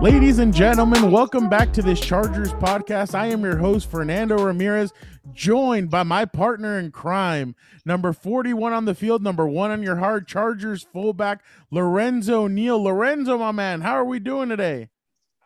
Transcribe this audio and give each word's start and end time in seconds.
Ladies 0.00 0.38
and 0.38 0.54
gentlemen, 0.54 1.10
welcome 1.10 1.50
back 1.50 1.74
to 1.74 1.82
this 1.82 2.00
Chargers 2.00 2.54
podcast. 2.54 3.14
I 3.14 3.26
am 3.26 3.42
your 3.42 3.58
host, 3.58 3.90
Fernando 3.90 4.42
Ramirez, 4.42 4.94
joined 5.34 5.90
by 5.90 6.04
my 6.04 6.24
partner 6.24 6.78
in 6.78 6.90
crime, 6.90 7.54
number 7.84 8.14
41 8.14 8.72
on 8.72 8.86
the 8.86 8.94
field, 8.94 9.22
number 9.22 9.46
one 9.46 9.70
on 9.70 9.82
your 9.82 9.96
heart, 9.96 10.26
Chargers 10.26 10.86
fullback, 10.90 11.44
Lorenzo 11.70 12.46
Neal. 12.46 12.82
Lorenzo, 12.82 13.36
my 13.36 13.52
man, 13.52 13.82
how 13.82 13.92
are 13.92 14.04
we 14.06 14.18
doing 14.18 14.48
today? 14.48 14.88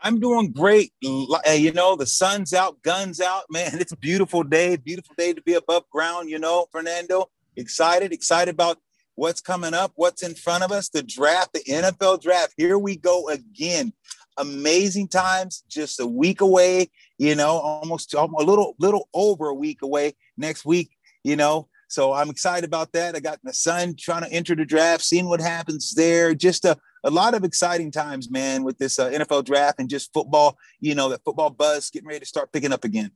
I'm 0.01 0.21
doing 0.21 0.53
great. 0.53 0.93
You 1.00 1.73
know, 1.73 1.96
the 1.96 2.07
sun's 2.07 2.55
out, 2.55 2.80
guns 2.82 3.21
out, 3.21 3.46
man. 3.50 3.73
It's 3.80 3.91
a 3.91 3.96
beautiful 3.96 4.45
day, 4.45 4.77
beautiful 4.77 5.16
day 5.18 5.32
to 5.32 5.43
be 5.43 5.55
above 5.55 5.91
ground, 5.91 6.30
you 6.30 6.39
know, 6.39 6.66
Fernando. 6.71 7.29
Excited, 7.57 8.12
excited 8.12 8.55
about 8.55 8.79
what's 9.16 9.41
coming 9.41 9.75
up, 9.75 9.91
what's 9.96 10.23
in 10.23 10.36
front 10.36 10.62
of 10.62 10.71
us, 10.71 10.91
the 10.91 11.02
draft, 11.02 11.55
the 11.55 11.64
NFL 11.68 12.23
draft. 12.23 12.55
Here 12.57 12.79
we 12.79 12.95
go 12.95 13.29
again 13.29 13.93
amazing 14.37 15.09
times 15.09 15.65
just 15.69 16.01
a 16.01 16.07
week 16.07 16.41
away 16.41 16.91
you 17.19 17.35
know 17.35 17.59
almost 17.59 18.15
a 18.15 18.25
little 18.25 18.75
little 18.79 19.09
over 19.15 19.49
a 19.49 19.55
week 19.55 19.83
away 19.83 20.15
next 20.37 20.65
week 20.65 20.91
you 21.25 21.37
know. 21.37 21.69
So 21.89 22.13
i'm 22.13 22.31
excited 22.31 22.65
about 22.65 22.93
that. 22.93 23.17
I 23.17 23.21
got 23.21 23.39
my 23.43 23.53
son 23.53 23.95
trying 23.99 24.25
to 24.25 24.33
enter 24.33 24.55
the 24.55 24.65
draft 24.65 25.03
seeing 25.03 25.29
what 25.29 25.41
happens 25.41 25.95
there. 25.95 26.35
Just 26.35 26.65
a, 26.65 26.77
a 27.05 27.11
lot 27.11 27.35
of 27.35 27.45
exciting 27.45 27.91
times 27.91 28.31
man 28.31 28.65
with 28.65 28.79
this 28.79 28.99
uh, 28.99 29.11
nfl 29.11 29.45
draft 29.45 29.79
and 29.79 29.91
just 29.91 30.13
football 30.13 30.57
you 30.81 30.95
know 30.95 31.09
that 31.11 31.23
football 31.25 31.51
buzz 31.51 31.91
getting 31.91 32.09
ready 32.09 32.21
to 32.21 32.27
start 32.27 32.53
picking 32.53 32.73
up 32.73 32.85
again 32.85 33.11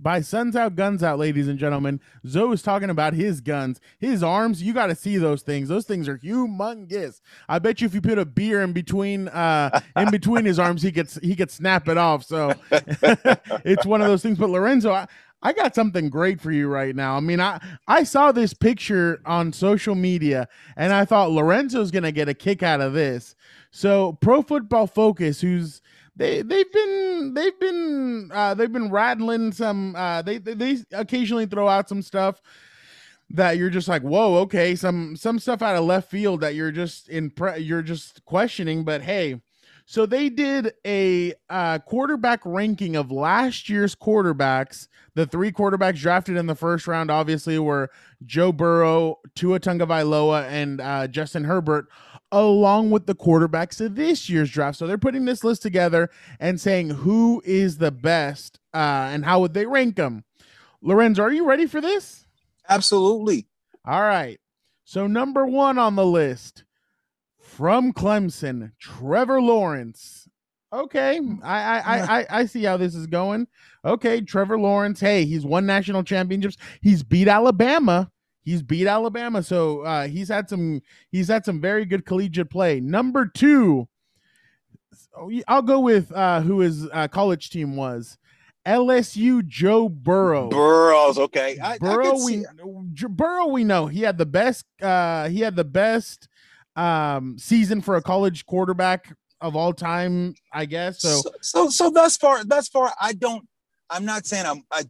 by 0.00 0.20
Suns 0.20 0.56
Out, 0.56 0.76
Guns 0.76 1.02
Out, 1.02 1.18
ladies 1.18 1.48
and 1.48 1.58
gentlemen. 1.58 2.00
Zoe 2.26 2.54
is 2.54 2.62
talking 2.62 2.90
about 2.90 3.14
his 3.14 3.40
guns, 3.40 3.80
his 3.98 4.22
arms. 4.22 4.62
You 4.62 4.72
got 4.72 4.86
to 4.86 4.94
see 4.94 5.16
those 5.16 5.42
things. 5.42 5.68
Those 5.68 5.86
things 5.86 6.08
are 6.08 6.18
humongous. 6.18 7.20
I 7.48 7.58
bet 7.58 7.80
you 7.80 7.86
if 7.86 7.94
you 7.94 8.00
put 8.00 8.18
a 8.18 8.24
beer 8.24 8.62
in 8.62 8.72
between, 8.72 9.28
uh, 9.28 9.80
in 9.96 10.10
between 10.10 10.44
his 10.44 10.58
arms, 10.58 10.82
he 10.82 10.90
gets 10.90 11.18
he 11.22 11.36
could 11.36 11.50
snap 11.50 11.88
it 11.88 11.98
off. 11.98 12.24
So 12.24 12.52
it's 12.70 13.86
one 13.86 14.00
of 14.02 14.08
those 14.08 14.22
things. 14.22 14.38
But 14.38 14.50
Lorenzo, 14.50 14.92
I, 14.92 15.06
I 15.42 15.52
got 15.52 15.74
something 15.74 16.08
great 16.08 16.40
for 16.40 16.50
you 16.50 16.68
right 16.68 16.96
now. 16.96 17.16
I 17.16 17.20
mean, 17.20 17.40
I 17.40 17.60
I 17.86 18.04
saw 18.04 18.32
this 18.32 18.54
picture 18.54 19.20
on 19.26 19.52
social 19.52 19.94
media, 19.94 20.48
and 20.76 20.92
I 20.92 21.04
thought 21.04 21.30
Lorenzo's 21.30 21.90
gonna 21.90 22.12
get 22.12 22.28
a 22.28 22.34
kick 22.34 22.62
out 22.62 22.80
of 22.80 22.94
this. 22.94 23.36
So, 23.70 24.12
Pro 24.20 24.40
Football 24.40 24.86
Focus, 24.86 25.40
who's 25.40 25.82
they 26.16 26.42
they've 26.42 26.72
been 26.72 27.32
they've 27.34 27.58
been 27.58 28.30
uh, 28.32 28.54
they've 28.54 28.72
been 28.72 28.90
rattling 28.90 29.52
some 29.52 29.94
uh, 29.96 30.22
they, 30.22 30.38
they 30.38 30.78
occasionally 30.92 31.46
throw 31.46 31.68
out 31.68 31.88
some 31.88 32.02
stuff 32.02 32.40
that 33.30 33.56
you're 33.56 33.70
just 33.70 33.88
like 33.88 34.02
whoa 34.02 34.36
okay 34.36 34.76
some 34.76 35.16
some 35.16 35.38
stuff 35.38 35.62
out 35.62 35.76
of 35.76 35.84
left 35.84 36.10
field 36.10 36.40
that 36.40 36.54
you're 36.54 36.70
just 36.70 37.08
in 37.08 37.30
pre- 37.30 37.58
you're 37.58 37.82
just 37.82 38.24
questioning 38.24 38.84
but 38.84 39.02
hey 39.02 39.40
so 39.86 40.06
they 40.06 40.30
did 40.30 40.72
a 40.86 41.34
uh, 41.50 41.78
quarterback 41.78 42.40
ranking 42.44 42.96
of 42.96 43.12
last 43.12 43.68
year's 43.68 43.94
quarterbacks. 43.94 44.88
The 45.14 45.26
three 45.26 45.52
quarterbacks 45.52 45.96
drafted 45.98 46.36
in 46.36 46.46
the 46.46 46.54
first 46.54 46.86
round, 46.86 47.10
obviously, 47.10 47.58
were 47.58 47.90
Joe 48.24 48.50
Burrow, 48.50 49.18
Tua 49.34 49.60
Tagovailoa, 49.60 50.44
and 50.48 50.80
uh, 50.80 51.06
Justin 51.06 51.44
Herbert 51.44 51.86
along 52.34 52.90
with 52.90 53.06
the 53.06 53.14
quarterbacks 53.14 53.80
of 53.80 53.94
this 53.94 54.28
year's 54.28 54.50
draft. 54.50 54.78
So 54.78 54.86
they're 54.86 54.98
putting 54.98 55.24
this 55.24 55.44
list 55.44 55.62
together 55.62 56.10
and 56.40 56.60
saying 56.60 56.90
who 56.90 57.42
is 57.44 57.78
the 57.78 57.90
best 57.90 58.60
uh, 58.72 59.08
and 59.12 59.24
how 59.24 59.40
would 59.40 59.54
they 59.54 59.66
rank 59.66 59.96
them. 59.96 60.24
Lorenzo, 60.82 61.22
are 61.22 61.32
you 61.32 61.46
ready 61.46 61.66
for 61.66 61.80
this? 61.80 62.26
Absolutely. 62.68 63.46
All 63.86 64.02
right. 64.02 64.38
So 64.84 65.06
number 65.06 65.46
one 65.46 65.78
on 65.78 65.96
the 65.96 66.06
list 66.06 66.64
from 67.38 67.92
Clemson, 67.92 68.72
Trevor 68.78 69.40
Lawrence. 69.40 70.28
Okay, 70.72 71.20
I 71.42 71.60
I, 71.60 72.20
I 72.20 72.26
I 72.40 72.46
see 72.46 72.64
how 72.64 72.76
this 72.76 72.94
is 72.94 73.06
going. 73.06 73.46
Okay, 73.84 74.20
Trevor 74.20 74.58
Lawrence. 74.58 75.00
Hey, 75.00 75.24
he's 75.24 75.46
won 75.46 75.66
national 75.66 76.02
championships. 76.02 76.56
He's 76.80 77.02
beat 77.02 77.28
Alabama 77.28 78.10
He's 78.44 78.62
beat 78.62 78.86
Alabama, 78.86 79.42
so 79.42 79.80
uh, 79.80 80.06
he's 80.06 80.28
had 80.28 80.48
some 80.50 80.82
he's 81.10 81.28
had 81.28 81.44
some 81.44 81.60
very 81.60 81.86
good 81.86 82.04
collegiate 82.04 82.50
play. 82.50 82.78
Number 82.78 83.26
two, 83.26 83.88
I'll 85.48 85.62
go 85.62 85.80
with 85.80 86.12
uh, 86.12 86.42
who 86.42 86.60
his 86.60 86.86
uh, 86.92 87.08
college 87.08 87.50
team 87.50 87.76
was. 87.76 88.18
LSU 88.66 89.46
Joe 89.46 89.88
Burrow. 89.88 90.48
Burrows, 90.48 91.18
okay. 91.18 91.58
I, 91.62 91.78
Burrow, 91.78 92.18
I 92.18 92.24
we 92.24 92.44
Burrow, 93.08 93.46
we 93.46 93.64
know 93.64 93.86
he 93.86 94.00
had 94.02 94.18
the 94.18 94.26
best. 94.26 94.64
Uh, 94.80 95.28
he 95.28 95.40
had 95.40 95.56
the 95.56 95.64
best 95.64 96.28
um, 96.76 97.36
season 97.38 97.80
for 97.80 97.96
a 97.96 98.02
college 98.02 98.46
quarterback 98.46 99.14
of 99.40 99.56
all 99.56 99.72
time, 99.72 100.34
I 100.52 100.64
guess. 100.64 101.02
So, 101.02 101.20
so, 101.20 101.30
so, 101.40 101.68
so 101.68 101.90
thus 101.90 102.16
far, 102.16 102.44
thus 102.44 102.68
far, 102.68 102.92
I 103.00 103.12
don't. 103.12 103.46
I'm 103.90 104.04
not 104.04 104.26
saying 104.26 104.46
I'm. 104.46 104.64
I, 104.70 104.84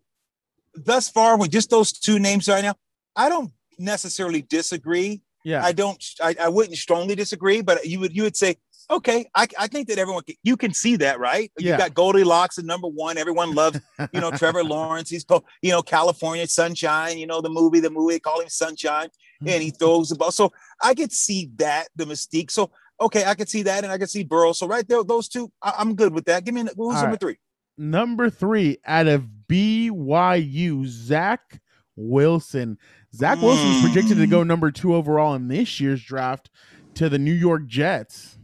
thus 0.75 1.09
far, 1.09 1.37
with 1.37 1.51
just 1.51 1.71
those 1.71 1.93
two 1.93 2.19
names 2.19 2.49
right 2.49 2.63
now, 2.63 2.75
I 3.17 3.29
don't 3.29 3.51
necessarily 3.79 4.43
disagree. 4.43 5.23
Yeah. 5.45 5.65
I 5.65 5.73
don't 5.73 6.03
I, 6.23 6.35
I 6.41 6.49
wouldn't 6.49 6.77
strongly 6.77 7.15
disagree, 7.15 7.61
but 7.61 7.85
you 7.87 8.01
would 8.01 8.17
you 8.17 8.23
would 8.23 8.37
say, 8.37 8.57
okay, 8.91 9.27
I, 9.35 9.47
I 9.59 9.67
think 9.67 9.89
that 9.89 9.99
everyone 9.99 10.23
can, 10.25 10.37
you 10.43 10.57
can 10.57 10.73
see 10.73 10.97
that, 10.97 11.19
right? 11.19 11.51
Yeah. 11.59 11.73
You 11.73 11.79
got 11.79 11.95
Goldilocks 11.95 12.59
at 12.59 12.65
number 12.65 12.89
one. 12.89 13.19
Everyone 13.19 13.55
loves, 13.55 13.81
you 14.13 14.21
know, 14.21 14.31
Trevor 14.37 14.65
Lawrence. 14.65 15.11
He's 15.11 15.25
you 15.63 15.71
know, 15.71 15.83
California 15.83 16.47
Sunshine, 16.47 17.19
you 17.19 17.27
know, 17.27 17.41
the 17.41 17.51
movie, 17.51 17.81
the 17.81 17.91
movie, 17.91 18.19
call 18.19 18.41
him 18.41 18.49
Sunshine, 18.49 19.09
and 19.41 19.63
he 19.63 19.69
mm-hmm. 19.69 19.77
throws 19.77 20.09
the 20.09 20.17
ball. 20.17 20.33
So 20.33 20.53
I 20.83 20.95
could 20.95 21.13
see 21.13 21.51
that, 21.57 21.89
the 21.97 22.05
mystique. 22.05 22.51
So 22.51 22.71
okay, 23.01 23.25
I 23.25 23.35
could 23.35 23.49
see 23.49 23.63
that, 23.63 23.85
and 23.85 23.93
I 23.93 23.99
could 23.99 24.11
see 24.11 24.25
Burrow. 24.25 24.53
So 24.53 24.67
right 24.67 24.87
there, 24.87 25.03
those 25.05 25.29
two, 25.29 25.51
I, 25.63 25.75
am 25.79 25.95
good 25.95 26.15
with 26.15 26.25
that. 26.27 26.45
Give 26.45 26.55
me 26.55 26.63
who's 26.63 26.71
All 26.77 26.93
number 26.93 27.11
right. 27.11 27.21
three? 27.21 27.37
Number 27.77 28.31
three 28.31 28.79
out 28.87 29.09
of 29.09 29.27
BYU, 29.49 30.87
Zach 30.87 31.61
Wilson. 31.97 32.79
Zach 33.15 33.41
Wilson's 33.41 33.83
projected 33.83 34.17
to 34.19 34.27
go 34.27 34.43
mm. 34.43 34.47
number 34.47 34.71
two 34.71 34.95
overall 34.95 35.35
in 35.35 35.49
this 35.49 35.79
year's 35.79 36.03
draft 36.03 36.51
to 36.95 37.09
the 37.09 37.19
New 37.19 37.33
York 37.33 37.67
Jets. 37.67 38.39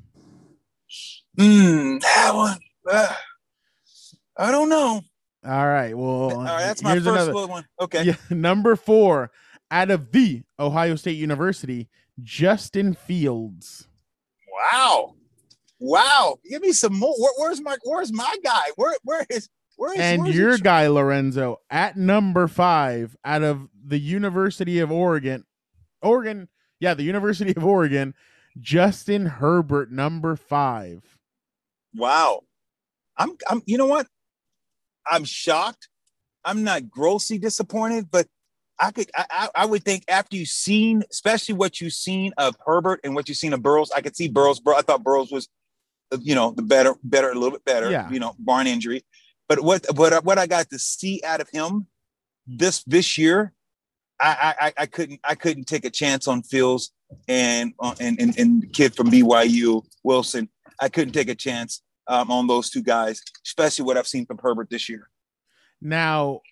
Mm, 1.39 2.01
that 2.01 2.35
one. 2.35 2.59
Uh, 2.89 3.15
I 4.37 4.51
don't 4.53 4.69
know. 4.69 5.03
All 5.45 5.67
right. 5.67 5.97
Well, 5.97 6.07
all 6.07 6.45
right, 6.45 6.61
that's 6.61 6.83
my 6.83 6.95
first 6.95 7.07
another. 7.07 7.47
one. 7.47 7.65
Okay. 7.81 8.05
Yeah, 8.05 8.17
number 8.31 8.77
four 8.77 9.31
out 9.71 9.91
of 9.91 10.13
the 10.13 10.43
Ohio 10.59 10.97
State 10.97 11.17
University, 11.17 11.89
Justin 12.23 12.95
Fields. 12.95 13.89
Wow. 14.53 15.15
Wow. 15.79 16.37
Give 16.49 16.63
me 16.63 16.73
some 16.73 16.99
more. 16.99 17.15
Where, 17.19 17.33
where's 17.39 17.61
my 17.61 17.77
where's 17.85 18.13
my 18.13 18.37
guy? 18.45 18.65
Where 18.77 18.95
where 19.03 19.27
is 19.31 19.49
where 19.81 19.95
is, 19.95 19.99
and 19.99 20.27
your 20.29 20.59
guy 20.59 20.89
Lorenzo 20.89 21.59
at 21.71 21.97
number 21.97 22.47
five 22.49 23.17
out 23.25 23.43
of 23.43 23.67
the 23.83 23.99
University 23.99 24.79
of 24.79 24.93
Oregon, 24.93 25.47
Oregon, 26.03 26.49
yeah, 26.81 26.93
the 26.93 27.03
University 27.03 27.55
of 27.57 27.65
Oregon, 27.65 28.13
Justin 28.61 29.25
Herbert, 29.25 29.91
number 29.91 30.37
five. 30.37 31.03
Wow, 31.95 32.43
I'm, 33.17 33.39
I'm, 33.49 33.63
you 33.65 33.79
know 33.79 33.87
what? 33.87 34.07
I'm 35.11 35.25
shocked. 35.25 35.89
I'm 36.45 36.63
not 36.63 36.91
grossly 36.91 37.39
disappointed, 37.39 38.11
but 38.11 38.27
I 38.79 38.91
could, 38.91 39.11
I, 39.17 39.49
I 39.55 39.65
would 39.65 39.83
think 39.83 40.05
after 40.09 40.37
you've 40.37 40.49
seen, 40.49 41.05
especially 41.11 41.55
what 41.55 41.81
you've 41.81 41.95
seen 41.95 42.35
of 42.37 42.55
Herbert 42.67 43.01
and 43.03 43.15
what 43.15 43.31
you've 43.31 43.39
seen 43.39 43.55
of 43.55 43.63
Burrows, 43.63 43.91
I 43.97 44.03
could 44.03 44.15
see 44.15 44.29
Burrows. 44.29 44.61
I 44.67 44.83
thought 44.83 45.03
Burrows 45.03 45.31
was, 45.31 45.49
you 46.21 46.35
know, 46.35 46.51
the 46.51 46.61
better, 46.61 46.97
better, 47.03 47.31
a 47.31 47.35
little 47.35 47.53
bit 47.53 47.65
better. 47.65 47.91
Yeah. 47.91 48.11
You 48.11 48.21
know, 48.21 48.35
barn 48.39 48.67
injury. 48.67 49.05
But 49.51 49.65
what 49.65 49.85
what 49.97 50.25
what 50.25 50.39
I 50.39 50.47
got 50.47 50.71
to 50.71 50.79
see 50.79 51.21
out 51.25 51.41
of 51.41 51.51
him 51.51 51.89
this 52.47 52.85
this 52.85 53.19
year, 53.19 53.53
I 54.21 54.55
I, 54.61 54.73
I 54.83 54.87
couldn't 54.87 55.19
I 55.25 55.35
couldn't 55.35 55.65
take 55.65 55.85
a 55.85 55.91
chance 55.91 56.29
on 56.29 56.45
Fields 56.45 56.93
and 57.27 57.75
uh, 57.81 57.97
and 57.99 58.21
and, 58.21 58.39
and 58.39 58.73
kid 58.73 58.95
from 58.95 59.11
BYU 59.11 59.85
Wilson. 60.05 60.49
I 60.81 60.89
couldn't 60.89 61.15
take 61.15 61.29
a 61.29 61.35
chance 61.35 61.83
um, 62.07 62.31
on 62.31 62.47
those 62.47 62.71
two 62.71 62.81
guys, 62.81 63.21
especially 63.45 63.87
what 63.87 63.97
I've 63.97 64.07
seen 64.07 64.25
from 64.25 64.39
Herbert 64.39 64.71
this 64.71 64.89
year. 64.89 65.09
Now, 65.83 66.43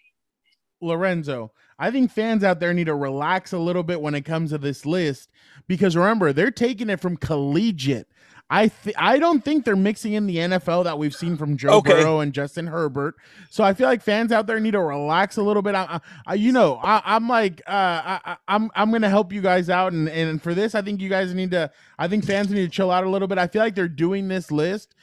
Lorenzo, 0.81 1.53
I 1.79 1.93
think 1.93 2.11
fans 2.11 2.43
out 2.43 2.59
there 2.59 2.75
need 2.75 2.87
to 2.87 2.97
relax 2.97 3.53
a 3.53 3.59
little 3.59 3.85
bit 3.85 4.01
when 4.01 4.17
it 4.17 4.23
comes 4.23 4.51
to 4.51 4.59
this 4.59 4.85
list 4.85 5.31
because 5.69 5.97
remember, 5.97 6.33
they're 6.33 6.51
taking 6.51 6.91
it 6.91 6.99
from 6.99 7.17
collegiate. 7.17 8.09
I 8.51 8.69
th- 8.69 8.97
I 8.99 9.19
don't 9.19 9.45
think 9.45 9.65
they're 9.67 9.77
mixing 9.77 10.15
in 10.15 10.27
the 10.27 10.37
NFL 10.37 10.85
that 10.85 10.99
we've 10.99 11.15
seen 11.15 11.37
from 11.37 11.59
Joe 11.59 11.79
okay. 11.79 11.93
Burrow 11.93 12.21
and 12.21 12.33
Justin 12.33 12.67
Herbert. 12.67 13.17
So 13.51 13.63
I 13.63 13.75
feel 13.75 13.87
like 13.87 14.03
fans 14.03 14.33
out 14.33 14.47
there 14.47 14.59
need 14.59 14.71
to 14.71 14.81
relax 14.81 15.37
a 15.37 15.43
little 15.43 15.61
bit. 15.61 15.75
I, 15.75 16.01
I 16.27 16.35
you 16.35 16.53
know, 16.53 16.77
I, 16.83 17.17
am 17.17 17.29
like, 17.29 17.61
uh, 17.67 18.19
I, 18.25 18.37
I'm 18.49 18.71
I'm 18.75 18.91
gonna 18.91 19.11
help 19.11 19.35
you 19.35 19.43
guys 19.43 19.69
out, 19.69 19.93
and 19.93 20.09
and 20.09 20.43
for 20.43 20.55
this, 20.55 20.75
I 20.75 20.81
think 20.81 21.01
you 21.01 21.11
guys 21.11 21.35
need 21.35 21.51
to. 21.51 21.71
I 21.99 22.09
think 22.09 22.25
fans 22.25 22.49
need 22.51 22.63
to 22.63 22.71
chill 22.71 22.91
out 22.91 23.05
a 23.05 23.11
little 23.11 23.29
bit. 23.29 23.37
I 23.37 23.49
feel 23.49 23.63
like 23.63 23.75
they're 23.75 23.87
doing 23.87 24.29
this 24.29 24.51
list 24.51 24.95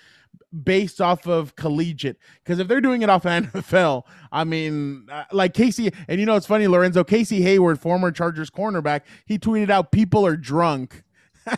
based 0.64 1.00
off 1.00 1.28
of 1.28 1.56
collegiate 1.56 2.18
because 2.44 2.60
if 2.60 2.68
they're 2.68 2.82
doing 2.82 3.04
it 3.04 3.10
off 3.10 3.24
NFL, 3.26 4.04
I 4.32 4.44
mean, 4.44 5.08
uh, 5.12 5.26
like 5.32 5.54
Casey, 5.54 5.92
and 6.08 6.20
you 6.20 6.26
know, 6.26 6.36
it's 6.36 6.48
funny, 6.48 6.66
Lorenzo 6.68 7.04
Casey 7.04 7.44
Hayward, 7.44 7.80
former 7.80 8.12
Chargers 8.12 8.50
cornerback, 8.50 9.02
he 9.28 9.38
tweeted 9.38 9.70
out, 9.70 9.92
"People 9.92 10.26
are 10.26 10.36
drunk." 10.36 11.04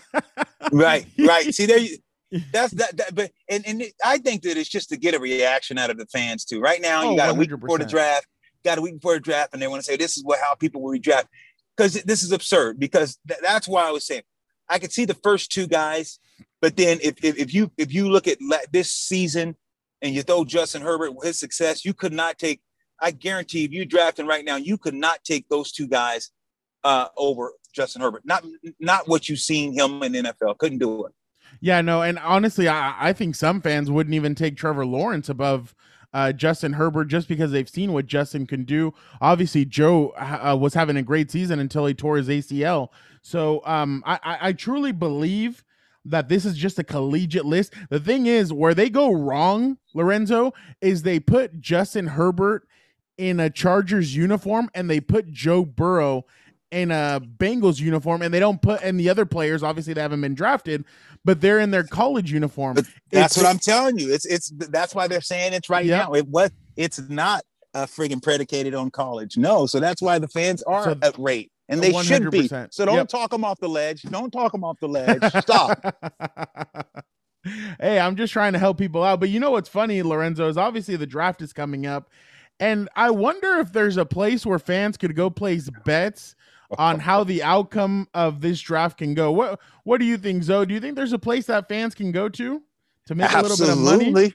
right, 0.72 1.06
right. 1.20 1.54
See, 1.54 1.66
there, 1.66 1.80
you, 1.80 1.98
That's 2.52 2.74
that, 2.74 2.98
that 2.98 3.16
but 3.16 3.32
and, 3.50 3.66
and 3.66 3.82
it, 3.82 3.94
I 4.04 4.18
think 4.18 4.42
that 4.44 4.58
it's 4.58 4.70
just 4.70 4.90
to 4.90 4.98
get 4.98 5.16
a 5.16 5.20
reaction 5.20 5.78
out 5.78 5.90
of 5.90 5.98
the 5.98 6.06
fans 6.08 6.44
too. 6.44 6.60
Right 6.60 6.82
now, 6.82 7.04
Oh, 7.04 7.12
you 7.12 7.18
got 7.18 7.30
a 7.30 7.34
week 7.34 7.50
before 7.50 7.78
the 7.78 7.86
draft, 7.86 8.28
got 8.66 8.78
a 8.78 8.82
week 8.82 8.96
before 8.96 9.14
the 9.14 9.20
draft, 9.22 9.54
and 9.54 9.62
they 9.62 9.68
want 9.68 9.82
to 9.82 9.90
say 9.90 9.96
this 9.96 10.18
is 10.18 10.24
what 10.24 10.40
how 10.42 10.54
people 10.56 10.82
will 10.82 10.92
redraft 10.92 11.28
because 11.76 11.94
this 12.04 12.24
is 12.24 12.32
absurd. 12.32 12.80
Because 12.80 13.18
th- 13.28 13.40
that's 13.42 13.68
why 13.68 13.88
I 13.88 13.92
was 13.92 14.06
saying 14.06 14.24
I 14.68 14.80
could 14.80 14.92
see 14.92 15.06
the 15.06 15.14
first 15.14 15.52
two 15.52 15.68
guys, 15.68 16.20
but 16.62 16.76
then 16.76 17.00
if 17.02 17.24
if, 17.24 17.38
if 17.38 17.54
you 17.54 17.72
if 17.78 17.94
you 17.94 18.10
look 18.10 18.28
at 18.28 18.40
la- 18.42 18.58
this 18.72 18.92
season 18.92 19.56
and 20.02 20.14
you 20.14 20.22
throw 20.22 20.44
Justin 20.44 20.82
Herbert 20.82 21.16
with 21.16 21.28
his 21.28 21.40
success, 21.40 21.86
you 21.86 21.94
could 21.94 22.14
not 22.14 22.38
take. 22.38 22.62
I 23.00 23.12
guarantee 23.12 23.64
if 23.64 23.72
you 23.72 23.86
drafting 23.86 24.26
right 24.26 24.44
now, 24.44 24.56
you 24.56 24.78
could 24.78 24.96
not 24.96 25.24
take 25.24 25.48
those 25.50 25.72
two 25.72 25.88
guys 25.88 26.32
uh, 26.84 27.08
over 27.16 27.54
Justin 27.78 28.02
Herbert. 28.02 28.24
Not 28.26 28.44
not 28.80 29.08
what 29.08 29.30
you've 29.30 29.40
seen 29.40 29.72
him 29.74 30.04
in 30.04 30.14
NFL. 30.14 30.58
Couldn't 30.58 30.80
do 30.80 31.06
it. 31.06 31.14
Yeah, 31.62 31.82
no, 31.82 32.02
and 32.02 32.20
honestly, 32.20 32.68
I, 32.68 33.10
I 33.10 33.14
think 33.14 33.36
some 33.36 33.62
fans 33.62 33.90
wouldn't 33.90 34.14
even 34.14 34.36
take 34.36 34.58
Trevor 34.58 34.86
Lawrence 34.86 35.30
above 35.30 35.74
uh, 36.14 36.32
Justin 36.32 36.74
Herbert 36.74 37.06
just 37.06 37.28
because 37.28 37.52
they've 37.52 37.70
seen 37.70 37.94
what 37.94 38.06
Justin 38.06 38.46
can 38.46 38.64
do. 38.64 38.94
Obviously, 39.22 39.66
Joe 39.66 40.10
uh, 40.10 40.58
was 40.60 40.74
having 40.74 40.98
a 40.98 41.04
great 41.04 41.32
season 41.32 41.60
until 41.60 41.86
he 41.86 41.94
tore 41.94 42.18
his 42.18 42.28
ACL. 42.28 42.90
So 43.22 43.62
um, 43.66 44.04
I, 44.06 44.20
I, 44.24 44.38
I 44.50 44.54
truly 44.54 44.92
believe 44.92 45.64
that 46.06 46.30
this 46.30 46.46
is 46.46 46.58
just 46.58 46.80
a 46.80 46.84
collegiate 46.84 47.46
list. 47.46 47.74
The 47.90 48.00
thing 48.00 48.26
is, 48.26 48.54
where 48.54 48.74
they 48.74 48.90
go 48.90 49.12
wrong, 49.12 49.78
Lorenzo, 49.94 50.54
is 50.82 51.04
they 51.04 51.20
put 51.20 51.60
Justin 51.60 52.08
Herbert 52.08 52.68
in 53.18 53.40
a 53.40 53.50
Chargers 53.50 54.16
uniform 54.16 54.70
and 54.74 54.90
they 54.90 55.00
put 55.00 55.32
Joe 55.32 55.66
Burrow 55.66 56.26
in 56.72 56.92
a 56.92 57.22
Bengals 57.38 57.80
uniform 57.80 58.22
and 58.22 58.34
they 58.34 58.40
don't 58.42 58.62
put 58.62 58.82
and 58.84 59.00
the 59.00 59.10
other 59.10 59.26
players 59.26 59.64
obviously 59.64 59.94
they 59.94 60.02
haven't 60.02 60.20
been 60.22 60.36
drafted 60.36 60.84
but 61.24 61.40
they're 61.42 61.60
in 61.60 61.72
their 61.72 61.84
college 61.84 62.32
uniform. 62.32 62.76
But 62.76 62.86
that's 63.12 63.38
It's- 63.38 63.38
what 63.38 63.46
I'm 63.50 63.60
telling 63.60 63.98
you. 64.00 64.14
It's 64.14 64.26
it's 64.26 64.50
that's 64.50 64.94
why 64.96 65.08
they're 65.08 65.22
saying 65.22 65.54
it's 65.54 65.70
right 65.70 65.86
Yeah. 65.86 66.00
now. 66.00 66.14
It 66.14 66.28
was 66.28 66.52
it's 66.76 67.00
not 67.10 67.44
uh, 67.74 67.86
friggin' 67.86 68.22
predicated 68.24 68.74
on 68.74 68.90
college. 68.92 69.38
No, 69.38 69.66
so 69.66 69.80
that's 69.80 70.02
why 70.02 70.20
the 70.20 70.28
fans 70.28 70.64
are 70.64 70.84
So- 70.86 70.98
at 71.02 71.18
rate, 71.20 71.52
and 71.70 71.82
they 71.82 71.92
should 72.04 72.32
be. 72.32 72.48
So 72.48 72.86
don't 72.86 72.96
Yep. 72.96 73.08
talk 73.10 73.32
them 73.32 73.44
off 73.44 73.60
the 73.60 73.70
ledge. 73.70 74.02
Don't 74.04 74.32
talk 74.32 74.52
them 74.52 74.64
off 74.64 74.78
the 74.80 74.88
ledge. 74.98 75.22
Stop. 75.42 75.96
hey, 77.80 78.00
I'm 78.00 78.16
just 78.16 78.34
trying 78.34 78.54
to 78.54 78.60
help 78.60 78.78
people 78.78 79.04
out. 79.04 79.20
But 79.20 79.30
you 79.30 79.40
know 79.40 79.52
what's 79.52 79.70
funny, 79.70 80.02
Lorenzo, 80.04 80.48
is 80.50 80.58
obviously 80.58 80.96
the 80.96 81.08
draft 81.08 81.42
is 81.42 81.54
coming 81.54 81.86
up. 81.86 82.10
And 82.60 82.90
I 82.96 83.12
wonder 83.12 83.58
if 83.58 83.72
there's 83.72 83.98
a 83.98 84.06
place 84.06 84.46
where 84.46 84.60
fans 84.60 84.98
could 84.98 85.16
go 85.16 85.30
place 85.30 85.70
bets 85.86 86.36
on 86.78 87.00
how 87.08 87.24
the 87.24 87.44
outcome 87.44 88.08
of 88.14 88.42
this 88.42 88.60
draft 88.60 88.98
can 88.98 89.14
go. 89.14 89.32
What 89.32 89.60
what 89.84 90.00
do 90.00 90.06
you 90.06 90.18
think, 90.18 90.44
Zoe? 90.44 90.66
Do 90.66 90.74
you 90.74 90.80
think 90.80 90.96
there's 90.96 91.14
a 91.14 91.20
place 91.20 91.46
that 91.46 91.70
fans 91.70 91.94
can 91.94 92.12
go 92.12 92.30
to 92.30 92.62
to 93.08 93.16
make 93.16 93.32
a 93.32 93.42
little 93.42 93.58
bit 93.58 93.70
of 93.70 93.78
money? 93.78 94.08
Absolutely. 94.08 94.34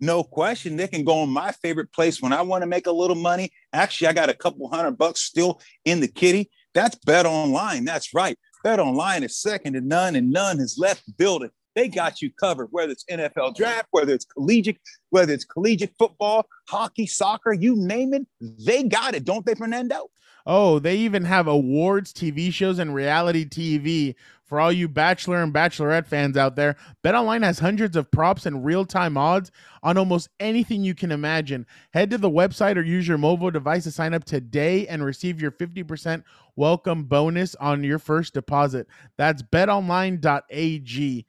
No 0.00 0.24
question. 0.24 0.76
They 0.76 0.88
can 0.88 1.04
go 1.04 1.20
on 1.20 1.30
my 1.30 1.52
favorite 1.52 1.92
place 1.92 2.22
when 2.22 2.32
I 2.32 2.42
want 2.42 2.62
to 2.62 2.66
make 2.66 2.86
a 2.86 2.92
little 2.92 3.16
money. 3.16 3.50
Actually, 3.72 4.08
I 4.08 4.12
got 4.12 4.30
a 4.30 4.34
couple 4.34 4.68
hundred 4.68 4.92
bucks 4.92 5.20
still 5.20 5.60
in 5.84 6.00
the 6.00 6.08
kitty. 6.08 6.50
That's 6.74 6.94
Bet 6.94 7.26
Online. 7.26 7.84
That's 7.84 8.14
right. 8.14 8.38
Bet 8.64 8.80
Online 8.80 9.22
is 9.22 9.36
second 9.36 9.74
to 9.74 9.80
none, 9.80 10.16
and 10.16 10.30
none 10.30 10.58
has 10.58 10.76
left 10.78 11.04
the 11.06 11.12
building. 11.12 11.50
They 11.74 11.88
got 11.88 12.20
you 12.20 12.30
covered, 12.38 12.68
whether 12.70 12.92
it's 12.92 13.04
NFL 13.10 13.56
draft, 13.56 13.88
whether 13.90 14.12
it's 14.12 14.26
collegiate, 14.26 14.78
whether 15.10 15.32
it's 15.32 15.44
collegiate 15.44 15.94
football, 15.98 16.46
hockey, 16.68 17.06
soccer, 17.06 17.52
you 17.52 17.76
name 17.76 18.12
it, 18.14 18.26
they 18.40 18.82
got 18.82 19.14
it, 19.14 19.24
don't 19.24 19.46
they, 19.46 19.54
Fernando? 19.54 20.10
Oh, 20.44 20.78
they 20.78 20.96
even 20.96 21.24
have 21.24 21.46
awards, 21.46 22.12
TV 22.12 22.52
shows, 22.52 22.78
and 22.78 22.94
reality 22.94 23.44
TV 23.48 24.16
for 24.44 24.60
all 24.60 24.72
you 24.72 24.88
Bachelor 24.88 25.42
and 25.42 25.54
Bachelorette 25.54 26.06
fans 26.06 26.36
out 26.36 26.56
there. 26.56 26.76
BetOnline 27.02 27.44
has 27.44 27.60
hundreds 27.60 27.96
of 27.96 28.10
props 28.10 28.44
and 28.44 28.64
real 28.64 28.84
time 28.84 29.16
odds 29.16 29.50
on 29.82 29.96
almost 29.96 30.28
anything 30.40 30.82
you 30.82 30.94
can 30.94 31.12
imagine. 31.12 31.64
Head 31.94 32.10
to 32.10 32.18
the 32.18 32.28
website 32.28 32.76
or 32.76 32.82
use 32.82 33.06
your 33.06 33.18
mobile 33.18 33.50
device 33.50 33.84
to 33.84 33.92
sign 33.92 34.12
up 34.12 34.24
today 34.24 34.86
and 34.88 35.04
receive 35.04 35.40
your 35.40 35.52
50% 35.52 36.24
welcome 36.56 37.04
bonus 37.04 37.54
on 37.54 37.84
your 37.84 37.98
first 37.98 38.34
deposit. 38.34 38.88
That's 39.16 39.42
betonline.ag. 39.42 41.26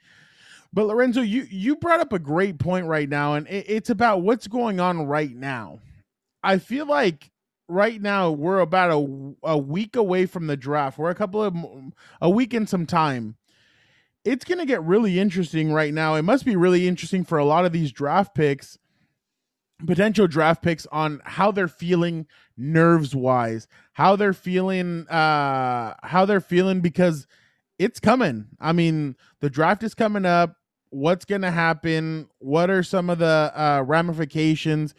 But 0.74 0.88
Lorenzo, 0.88 1.22
you 1.22 1.48
you 1.50 1.76
brought 1.76 2.00
up 2.00 2.14
a 2.14 2.20
great 2.20 2.58
point 2.58 2.88
right 2.88 3.08
now, 3.08 3.36
and 3.36 3.48
it, 3.48 3.66
it's 3.70 3.90
about 3.92 4.24
what's 4.24 4.48
going 4.48 4.80
on 4.80 5.06
right 5.06 5.36
now. 5.36 5.80
I 6.44 6.58
feel 6.58 6.88
like 6.88 7.30
right 7.70 8.02
now 8.02 8.32
we're 8.32 8.60
about 8.60 8.92
a, 8.92 9.34
a 9.44 9.58
week 9.58 9.96
away 9.96 10.26
from 10.26 10.48
the 10.48 10.58
draft. 10.58 10.98
We're 10.98 11.12
a 11.12 11.16
couple 11.16 11.44
of 11.44 11.56
a 12.22 12.30
week 12.30 12.54
and 12.54 12.68
some 12.68 12.86
time. 12.86 13.36
It's 14.26 14.46
going 14.46 14.60
to 14.60 14.66
get 14.66 14.82
really 14.84 15.20
interesting 15.20 15.72
right 15.72 15.94
now. 15.94 16.16
It 16.16 16.22
must 16.22 16.46
be 16.46 16.56
really 16.56 16.88
interesting 16.88 17.24
for 17.24 17.38
a 17.38 17.46
lot 17.46 17.66
of 17.66 17.74
these 17.74 17.92
draft 17.92 18.34
picks, 18.34 18.78
potential 19.86 20.28
draft 20.28 20.64
picks 20.64 20.86
on 20.88 21.22
how 21.26 21.52
they're 21.52 21.68
feeling 21.68 22.26
nerves 22.58 23.16
wise, 23.16 23.68
how 23.94 24.16
they're 24.16 24.34
feeling 24.34 25.08
uh 25.08 25.94
how 26.02 26.26
they're 26.26 26.42
feeling 26.42 26.82
because 26.82 27.28
it's 27.78 28.00
coming. 28.00 28.48
I 28.60 28.72
mean, 28.72 29.16
the 29.40 29.50
draft 29.50 29.84
is 29.84 29.94
coming 29.94 30.26
up. 30.26 30.56
What's 30.94 31.26
going 31.26 31.42
to 31.42 31.52
happen? 31.52 32.30
What 32.40 32.70
are 32.70 32.84
some 32.84 33.10
of 33.10 33.20
the 33.20 33.52
uh 33.56 33.84
ramifications? 33.86 34.94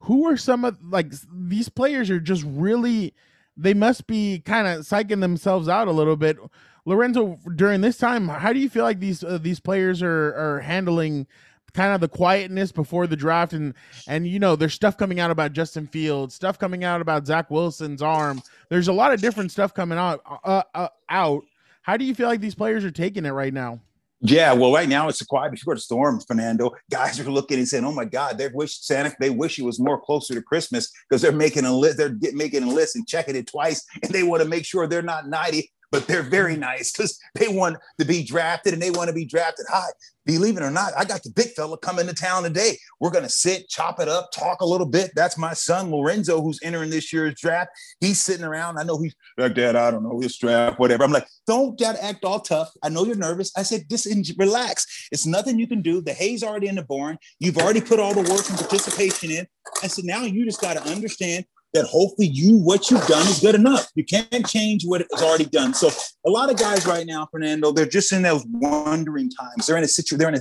who 0.00 0.26
are 0.26 0.36
some 0.36 0.64
of 0.64 0.76
like 0.82 1.12
these 1.32 1.68
players 1.68 2.10
are 2.10 2.20
just 2.20 2.44
really 2.46 3.14
they 3.56 3.74
must 3.74 4.06
be 4.06 4.42
kind 4.44 4.66
of 4.66 4.80
psyching 4.80 5.20
themselves 5.20 5.68
out 5.68 5.88
a 5.88 5.92
little 5.92 6.16
bit 6.16 6.38
lorenzo 6.86 7.38
during 7.54 7.80
this 7.80 7.98
time 7.98 8.28
how 8.28 8.52
do 8.52 8.58
you 8.58 8.68
feel 8.68 8.84
like 8.84 9.00
these 9.00 9.22
uh, 9.22 9.38
these 9.40 9.60
players 9.60 10.02
are 10.02 10.34
are 10.34 10.60
handling 10.60 11.26
kind 11.74 11.94
of 11.94 12.00
the 12.00 12.08
quietness 12.08 12.72
before 12.72 13.06
the 13.06 13.16
draft 13.16 13.52
and 13.52 13.74
and 14.08 14.26
you 14.26 14.38
know 14.38 14.56
there's 14.56 14.74
stuff 14.74 14.96
coming 14.96 15.20
out 15.20 15.30
about 15.30 15.52
justin 15.52 15.86
fields 15.86 16.34
stuff 16.34 16.58
coming 16.58 16.82
out 16.82 17.00
about 17.00 17.26
zach 17.26 17.50
wilson's 17.50 18.02
arm 18.02 18.42
there's 18.70 18.88
a 18.88 18.92
lot 18.92 19.12
of 19.12 19.20
different 19.20 19.52
stuff 19.52 19.74
coming 19.74 19.98
out 19.98 20.20
uh, 20.44 20.62
uh, 20.74 20.88
out 21.10 21.44
how 21.82 21.96
do 21.96 22.04
you 22.04 22.14
feel 22.14 22.28
like 22.28 22.40
these 22.40 22.54
players 22.54 22.84
are 22.84 22.90
taking 22.90 23.26
it 23.26 23.30
right 23.30 23.54
now 23.54 23.78
Yeah, 24.22 24.52
well, 24.52 24.72
right 24.72 24.88
now 24.88 25.08
it's 25.08 25.22
a 25.22 25.26
quiet 25.26 25.50
before 25.52 25.74
the 25.74 25.80
storm, 25.80 26.20
Fernando. 26.20 26.72
Guys 26.90 27.18
are 27.18 27.30
looking 27.30 27.58
and 27.58 27.66
saying, 27.66 27.86
"Oh 27.86 27.92
my 27.92 28.04
God, 28.04 28.36
they 28.36 28.48
wish 28.48 28.78
Santa, 28.80 29.14
they 29.18 29.30
wish 29.30 29.58
it 29.58 29.64
was 29.64 29.80
more 29.80 29.98
closer 29.98 30.34
to 30.34 30.42
Christmas 30.42 30.92
because 31.08 31.22
they're 31.22 31.32
making 31.32 31.64
a 31.64 31.74
list, 31.74 31.96
they're 31.96 32.10
get, 32.10 32.34
making 32.34 32.62
a 32.64 32.68
list 32.68 32.96
and 32.96 33.08
checking 33.08 33.34
it 33.34 33.46
twice, 33.46 33.82
and 34.02 34.12
they 34.12 34.22
want 34.22 34.42
to 34.42 34.48
make 34.48 34.66
sure 34.66 34.86
they're 34.86 35.00
not 35.00 35.28
ninety, 35.28 35.72
but 35.90 36.06
they're 36.06 36.22
very 36.22 36.52
mm-hmm. 36.52 36.62
nice 36.62 36.92
because 36.92 37.18
they 37.34 37.48
want 37.48 37.76
to 37.98 38.04
be 38.04 38.22
drafted 38.22 38.72
and 38.72 38.82
they 38.82 38.90
want 38.90 39.08
to 39.08 39.14
be 39.14 39.24
drafted 39.24 39.66
high. 39.68 39.90
Believe 40.26 40.56
it 40.58 40.62
or 40.62 40.70
not, 40.70 40.92
I 40.96 41.04
got 41.04 41.22
the 41.22 41.30
big 41.30 41.48
fella 41.48 41.78
coming 41.78 42.06
to 42.06 42.14
town 42.14 42.42
today. 42.42 42.76
We're 43.00 43.10
gonna 43.10 43.28
sit, 43.28 43.68
chop 43.68 44.00
it 44.00 44.08
up, 44.08 44.30
talk 44.32 44.60
a 44.60 44.66
little 44.66 44.86
bit. 44.86 45.10
That's 45.16 45.38
my 45.38 45.54
son 45.54 45.90
Lorenzo, 45.90 46.42
who's 46.42 46.60
entering 46.62 46.90
this 46.90 47.12
year's 47.12 47.34
draft. 47.40 47.70
He's 48.00 48.20
sitting 48.20 48.44
around. 48.44 48.78
I 48.78 48.82
know 48.82 49.00
he's 49.00 49.14
like, 49.38 49.54
Dad, 49.54 49.76
I 49.76 49.90
don't 49.90 50.04
know 50.04 50.20
this 50.20 50.36
draft, 50.36 50.78
whatever. 50.78 51.04
I'm 51.04 51.10
like, 51.10 51.26
don't 51.46 51.76
dad 51.76 51.96
act 52.00 52.24
all 52.24 52.40
tough. 52.40 52.70
I 52.82 52.90
know 52.90 53.04
you're 53.04 53.16
nervous. 53.16 53.50
I 53.56 53.62
said, 53.62 53.88
just 53.90 54.06
relax. 54.38 55.08
It's 55.10 55.26
nothing 55.26 55.58
you 55.58 55.66
can 55.66 55.82
do. 55.82 56.00
The 56.00 56.12
hay's 56.12 56.42
already 56.42 56.68
in 56.68 56.76
the 56.76 56.84
barn. 56.84 57.18
You've 57.40 57.58
already 57.58 57.80
put 57.80 57.98
all 57.98 58.14
the 58.14 58.30
work 58.30 58.48
and 58.48 58.58
participation 58.58 59.30
in. 59.30 59.46
I 59.82 59.86
said, 59.86 60.04
now 60.04 60.22
you 60.22 60.44
just 60.44 60.60
got 60.60 60.76
to 60.76 60.82
understand 60.82 61.46
that 61.74 61.86
hopefully 61.86 62.28
you 62.28 62.56
what 62.56 62.90
you've 62.90 63.06
done 63.06 63.26
is 63.28 63.40
good 63.40 63.54
enough. 63.54 63.88
You 63.94 64.04
can't 64.04 64.46
change 64.46 64.84
what 64.84 65.02
is 65.02 65.22
already 65.22 65.46
done. 65.46 65.74
So 65.74 65.90
a 66.26 66.30
lot 66.30 66.50
of 66.50 66.58
guys 66.58 66.86
right 66.86 67.06
now, 67.06 67.28
Fernando, 67.30 67.72
they're 67.72 67.86
just 67.86 68.12
in 68.12 68.22
those 68.22 68.44
wondering 68.48 69.30
times. 69.30 69.66
They're 69.66 69.76
in 69.76 69.84
a 69.84 69.88
situation. 69.88 70.18
They're 70.18 70.28
in 70.28 70.34
a. 70.34 70.40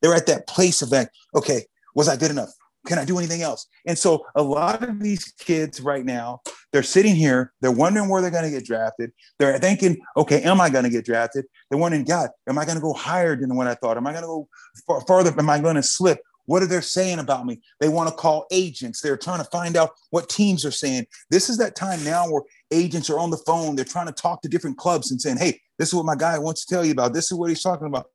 They're 0.00 0.14
at 0.14 0.26
that 0.26 0.46
place 0.46 0.82
of 0.82 0.90
like, 0.90 1.10
okay, 1.34 1.64
was 1.94 2.08
I 2.08 2.16
good 2.16 2.30
enough? 2.30 2.50
Can 2.86 2.98
I 2.98 3.04
do 3.04 3.16
anything 3.18 3.42
else? 3.42 3.68
And 3.86 3.96
so 3.96 4.24
a 4.34 4.42
lot 4.42 4.82
of 4.82 4.98
these 5.00 5.32
kids 5.38 5.80
right 5.80 6.04
now, 6.04 6.40
they're 6.72 6.82
sitting 6.82 7.14
here, 7.14 7.52
they're 7.60 7.70
wondering 7.70 8.08
where 8.08 8.20
they're 8.20 8.30
going 8.30 8.42
to 8.42 8.50
get 8.50 8.64
drafted. 8.64 9.12
They're 9.38 9.56
thinking, 9.58 9.98
okay, 10.16 10.42
am 10.42 10.60
I 10.60 10.68
going 10.68 10.82
to 10.82 10.90
get 10.90 11.04
drafted? 11.04 11.44
They're 11.70 11.78
wondering, 11.78 12.04
God, 12.04 12.30
am 12.48 12.58
I 12.58 12.64
going 12.64 12.76
to 12.76 12.82
go 12.82 12.92
higher 12.92 13.36
than 13.36 13.54
what 13.54 13.68
I 13.68 13.74
thought? 13.74 13.96
Am 13.96 14.06
I 14.06 14.10
going 14.10 14.22
to 14.22 14.26
go 14.28 14.48
far, 14.84 15.00
farther? 15.02 15.32
Am 15.38 15.48
I 15.48 15.60
going 15.60 15.76
to 15.76 15.82
slip? 15.82 16.18
What 16.46 16.62
are 16.62 16.66
they 16.66 16.80
saying 16.80 17.18
about 17.18 17.46
me? 17.46 17.60
They 17.80 17.88
want 17.88 18.08
to 18.08 18.14
call 18.14 18.46
agents. 18.50 19.00
They're 19.00 19.16
trying 19.16 19.38
to 19.38 19.50
find 19.50 19.76
out 19.76 19.90
what 20.10 20.28
teams 20.28 20.64
are 20.64 20.72
saying. 20.72 21.06
This 21.30 21.48
is 21.48 21.56
that 21.58 21.76
time 21.76 22.02
now 22.04 22.28
where 22.28 22.42
agents 22.70 23.08
are 23.10 23.18
on 23.18 23.30
the 23.30 23.36
phone. 23.36 23.76
They're 23.76 23.84
trying 23.84 24.06
to 24.06 24.12
talk 24.12 24.42
to 24.42 24.48
different 24.48 24.76
clubs 24.76 25.10
and 25.10 25.20
saying, 25.20 25.36
hey, 25.38 25.60
this 25.78 25.88
is 25.88 25.94
what 25.94 26.06
my 26.06 26.16
guy 26.16 26.38
wants 26.38 26.64
to 26.64 26.74
tell 26.74 26.84
you 26.84 26.92
about. 26.92 27.14
This 27.14 27.30
is 27.30 27.38
what 27.38 27.48
he's 27.48 27.62
talking 27.62 27.86
about. 27.86 28.06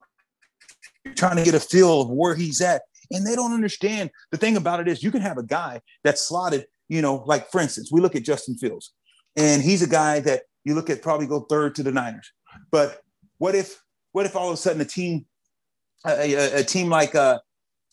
You're 1.05 1.13
trying 1.13 1.37
to 1.37 1.43
get 1.43 1.55
a 1.55 1.59
feel 1.59 2.01
of 2.01 2.09
where 2.09 2.35
he's 2.35 2.59
at. 2.61 2.81
And 3.11 3.25
they 3.25 3.35
don't 3.35 3.53
understand. 3.53 4.09
The 4.31 4.37
thing 4.37 4.57
about 4.57 4.81
it 4.81 4.89
is, 4.89 5.01
you 5.01 5.11
can 5.11 5.21
have 5.21 5.37
a 5.37 5.43
guy 5.43 5.79
that's 6.03 6.27
slotted, 6.27 6.65
you 6.89 7.01
know, 7.01 7.23
like 7.25 7.49
for 7.49 7.61
instance, 7.61 7.89
we 7.89 8.01
look 8.01 8.17
at 8.17 8.23
Justin 8.23 8.57
Fields, 8.57 8.91
and 9.37 9.61
he's 9.61 9.81
a 9.81 9.87
guy 9.87 10.19
that 10.19 10.43
you 10.65 10.75
look 10.75 10.89
at 10.89 11.01
probably 11.01 11.25
go 11.25 11.41
third 11.41 11.75
to 11.75 11.83
the 11.83 11.91
Niners. 11.93 12.29
But 12.69 12.99
what 13.37 13.55
if, 13.55 13.81
what 14.11 14.25
if 14.25 14.35
all 14.35 14.49
of 14.49 14.53
a 14.53 14.57
sudden 14.57 14.81
a 14.81 14.85
team, 14.85 15.25
a, 16.05 16.33
a, 16.33 16.59
a 16.59 16.63
team 16.63 16.89
like 16.89 17.15
uh, 17.15 17.39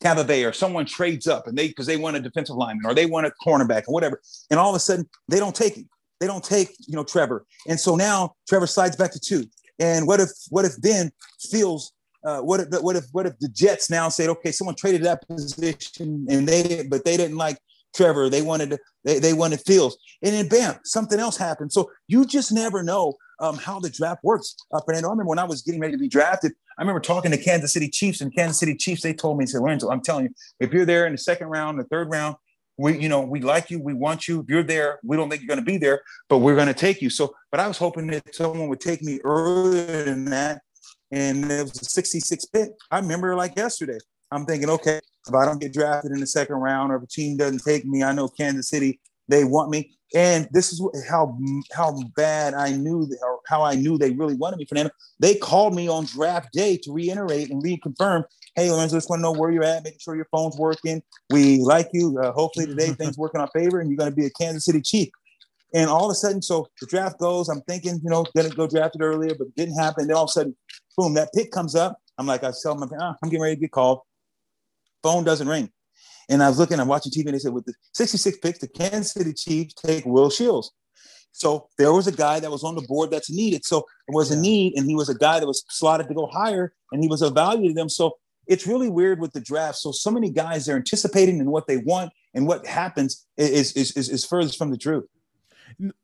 Tampa 0.01 0.25
Bay 0.25 0.45
or 0.45 0.53
someone 0.53 0.87
trades 0.87 1.27
up 1.27 1.47
and 1.47 1.57
they 1.57 1.69
because 1.69 1.87
they 1.87 1.97
want 1.97 2.17
a 2.17 2.21
defensive 2.21 2.57
lineman 2.57 2.87
or 2.87 2.95
they 2.95 3.07
want 3.07 3.27
a 3.27 3.33
cornerback 3.45 3.85
or 3.89 3.95
whatever, 3.95 4.21
and 4.51 4.61
all 4.61 4.71
of 4.71 4.77
a 4.77 4.81
sudden 4.81 5.09
they 5.29 5.39
don't 5.39 5.55
take 5.55 5.79
it. 5.79 5.87
They 6.21 6.27
don't 6.27 6.45
take 6.45 6.71
you 6.87 6.95
know 6.95 7.05
Trevor, 7.05 7.45
and 7.69 7.79
so 7.79 7.97
now 7.97 8.35
Trevor 8.49 8.67
slides 8.67 8.97
back 8.97 9.13
to 9.13 9.21
two. 9.21 9.47
And 9.79 10.07
what 10.07 10.21
if 10.21 10.31
what 10.51 10.65
if 10.65 10.77
then 10.77 11.11
Fields 11.51 11.93
uh, 12.25 12.41
what 12.41 12.61
if 12.61 12.69
what 12.83 12.97
if 12.97 13.05
what 13.13 13.27
if 13.27 13.39
the 13.39 13.49
Jets 13.49 13.91
now 13.91 14.09
said, 14.09 14.29
okay, 14.31 14.51
someone 14.51 14.75
traded 14.75 15.03
that 15.05 15.27
position 15.29 16.27
and 16.31 16.49
they 16.49 16.87
but 16.89 17.05
they 17.05 17.17
didn't 17.17 17.37
like 17.37 17.59
Trevor, 17.95 18.29
they 18.29 18.43
wanted 18.43 18.71
to, 18.71 18.79
they, 19.05 19.19
they 19.19 19.33
wanted 19.33 19.61
Fields, 19.61 19.97
and 20.23 20.35
then 20.35 20.49
bam, 20.49 20.79
something 20.85 21.21
else 21.21 21.37
happened. 21.37 21.73
So 21.73 21.91
you 22.09 22.25
just 22.25 22.51
never 22.53 22.83
know 22.83 23.15
um, 23.41 23.57
how 23.57 23.81
the 23.81 23.91
draft 23.91 24.23
works. 24.23 24.57
Uh, 24.73 24.81
Fernando, 24.85 25.09
I 25.09 25.13
remember 25.13 25.29
when 25.29 25.39
I 25.39 25.45
was 25.45 25.63
getting 25.63 25.81
ready 25.81 25.93
to 25.93 25.99
be 25.99 26.09
drafted, 26.09 26.53
I 26.79 26.83
remember 26.83 27.01
talking 27.01 27.31
to 27.31 27.37
Kansas 27.37 27.73
City 27.73 27.89
Chiefs 27.89 28.21
and 28.21 28.35
Kansas 28.35 28.59
City 28.59 28.75
Chiefs. 28.75 29.03
They 29.03 29.15
told 29.15 29.39
me, 29.39 29.47
said, 29.47 29.61
Lorenzo, 29.61 29.91
I'm 29.91 30.01
telling 30.01 30.25
you, 30.25 30.35
if 30.61 30.73
you're 30.73 30.85
there 30.85 31.07
in 31.07 31.13
the 31.13 31.19
second 31.19 31.49
round, 31.49 31.79
the 31.79 31.85
third 31.85 32.11
round, 32.11 32.37
we, 32.77 32.99
you 32.99 33.09
know, 33.09 33.21
we 33.21 33.41
like 33.41 33.71
you, 33.71 33.81
we 33.81 33.95
want 33.95 34.27
you. 34.27 34.41
If 34.41 34.47
you're 34.49 34.65
there, 34.65 34.99
we 35.05 35.17
don't 35.17 35.31
think 35.31 35.43
you're 35.43 35.49
going 35.49 35.65
to 35.65 35.65
be 35.65 35.79
there, 35.79 36.03
but 36.29 36.39
we're 36.39 36.57
going 36.57 36.69
to 36.69 36.75
take 36.75 37.01
you. 37.01 37.11
So, 37.11 37.35
but 37.51 37.61
I 37.61 37.69
was 37.69 37.79
hoping 37.79 38.09
that 38.09 38.35
someone 38.35 38.69
would 38.69 38.81
take 38.81 39.03
me 39.03 39.21
earlier 39.25 40.05
than 40.05 40.25
that, 40.27 40.63
and 41.13 41.51
it 41.51 41.63
was 41.63 41.81
a 41.81 41.85
66 41.85 42.45
pick. 42.47 42.71
I 42.91 42.99
remember 42.99 43.37
like 43.37 43.57
yesterday. 43.57 43.99
I'm 44.33 44.45
thinking, 44.45 44.69
okay, 44.71 45.01
if 45.29 45.35
I 45.35 45.45
don't 45.45 45.61
get 45.61 45.73
drafted 45.73 46.11
in 46.11 46.19
the 46.19 46.27
second 46.27 46.57
round, 46.57 46.91
or 46.91 46.97
if 46.97 47.05
a 47.05 47.07
team 47.07 47.37
doesn't 47.37 47.63
take 47.65 47.85
me, 47.85 48.03
I 48.03 48.13
know 48.13 48.29
Kansas 48.29 48.69
City 48.69 49.01
they 49.29 49.45
want 49.45 49.71
me. 49.71 49.97
And 50.15 50.49
this 50.53 50.73
is 50.73 50.81
how 51.09 51.37
how 51.73 52.01
bad 52.15 52.55
I 52.55 52.71
knew 52.71 53.09
how 53.49 53.63
I 53.63 53.75
knew 53.75 53.99
they 53.99 54.13
really 54.13 54.37
wanted 54.37 54.59
me, 54.59 54.65
Fernando. 54.65 54.93
They 55.19 55.35
called 55.35 55.75
me 55.75 55.89
on 55.89 56.05
draft 56.07 56.53
day 56.53 56.77
to 56.85 56.93
reiterate 56.93 57.51
and 57.51 57.63
reconfirm. 57.63 58.25
Hey, 58.55 58.71
Lorenzo, 58.71 58.97
just 58.97 59.11
want 59.11 59.19
to 59.19 59.25
know 59.25 59.33
where 59.33 59.51
you're 59.51 59.65
at, 59.65 59.83
making 59.83 59.99
sure 59.99 60.15
your 60.15 60.29
phone's 60.31 60.57
working. 60.57 61.03
We 61.31 61.59
like 61.59 61.89
you. 61.93 62.17
Uh, 62.21 62.31
hopefully 62.31 62.67
today 62.67 62.91
things 62.99 63.19
work 63.19 63.33
in 63.35 63.41
our 63.41 63.51
favor, 63.53 63.81
and 63.81 63.91
you're 63.91 63.97
going 63.97 64.11
to 64.11 64.17
be 64.17 64.27
a 64.27 64.31
Kansas 64.31 64.65
City 64.65 64.81
Chief. 64.81 65.09
And 65.75 65.91
all 65.91 66.05
of 66.05 66.13
a 66.13 66.15
sudden, 66.15 66.41
so 66.41 66.69
the 66.81 66.87
draft 66.87 67.19
goes. 67.19 67.49
I'm 67.49 67.63
thinking, 67.63 68.01
you 68.05 68.09
know, 68.09 68.25
gonna 68.37 68.51
go 68.51 68.69
drafted 68.69 69.03
earlier, 69.03 69.35
but 69.37 69.49
it 69.49 69.57
didn't 69.57 69.75
happen. 69.75 70.07
Then 70.07 70.17
all 70.17 70.23
of 70.23 70.29
a 70.29 70.33
sudden, 70.33 70.57
boom, 70.97 71.15
that 71.15 71.31
pick 71.35 71.51
comes 71.51 71.75
up. 71.75 71.99
I'm 72.17 72.27
like, 72.27 72.45
I 72.45 72.53
tell 72.63 72.77
my, 72.77 72.87
ah, 73.01 73.17
I'm 73.21 73.29
getting 73.29 73.43
ready 73.43 73.57
to 73.57 73.61
get 73.61 73.73
called. 73.73 74.03
Phone 75.03 75.25
doesn't 75.25 75.49
ring. 75.49 75.71
And 76.29 76.43
I 76.43 76.49
was 76.49 76.59
looking, 76.59 76.81
I'm 76.81 76.89
watching 76.89 77.13
TV, 77.13 77.27
and 77.27 77.35
they 77.35 77.39
said, 77.39 77.53
with 77.53 77.67
the 77.67 77.75
66 77.93 78.39
picks, 78.39 78.59
the 78.59 78.69
Kansas 78.69 79.13
City 79.13 79.33
Chiefs 79.33 79.75
take 79.75 80.05
Will 80.07 80.31
Shields. 80.31 80.71
So 81.33 81.69
there 81.79 81.93
was 81.93 82.07
a 82.07 82.13
guy 82.13 82.39
that 82.41 82.51
was 82.51 82.63
on 82.63 82.77
the 82.77 82.83
board 82.83 83.11
that's 83.11 83.31
needed. 83.31 83.65
So 83.65 83.79
it 83.79 84.15
was 84.15 84.31
a 84.31 84.41
need, 84.41 84.75
and 84.77 84.87
he 84.87 84.95
was 84.95 85.09
a 85.09 85.15
guy 85.15 85.41
that 85.41 85.47
was 85.47 85.65
slotted 85.69 86.09
to 86.09 86.15
go 86.15 86.27
higher, 86.27 86.73
and 86.93 87.03
he 87.03 87.09
was 87.09 87.23
a 87.23 87.31
value 87.31 87.69
to 87.69 87.75
them. 87.75 87.89
So 87.89 88.13
it's 88.47 88.67
really 88.67 88.89
weird 88.89 89.21
with 89.21 89.33
the 89.33 89.41
draft. 89.41 89.79
So 89.79 89.91
so 89.91 90.11
many 90.11 90.31
guys 90.31 90.67
they're 90.67 90.77
anticipating 90.77 91.41
and 91.41 91.51
what 91.51 91.67
they 91.67 91.79
want, 91.79 92.13
and 92.35 92.47
what 92.47 92.67
happens 92.67 93.27
is 93.37 93.73
is 93.73 93.93
is, 93.93 94.09
is 94.09 94.25
furthest 94.25 94.59
from 94.59 94.71
the 94.71 94.79
truth. 94.79 95.07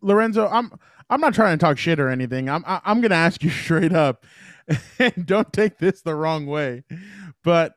Lorenzo, 0.00 0.48
I'm 0.48 0.72
I'm 1.08 1.20
not 1.20 1.34
trying 1.34 1.56
to 1.56 1.64
talk 1.64 1.78
shit 1.78 2.00
or 2.00 2.08
anything. 2.08 2.48
I'm 2.48 2.64
I'm 2.66 3.00
gonna 3.00 3.14
ask 3.14 3.42
you 3.44 3.50
straight 3.64 3.92
up, 3.92 4.26
and 4.98 5.26
don't 5.26 5.52
take 5.52 5.78
this 5.78 6.02
the 6.02 6.14
wrong 6.14 6.46
way, 6.46 6.82
but 7.44 7.74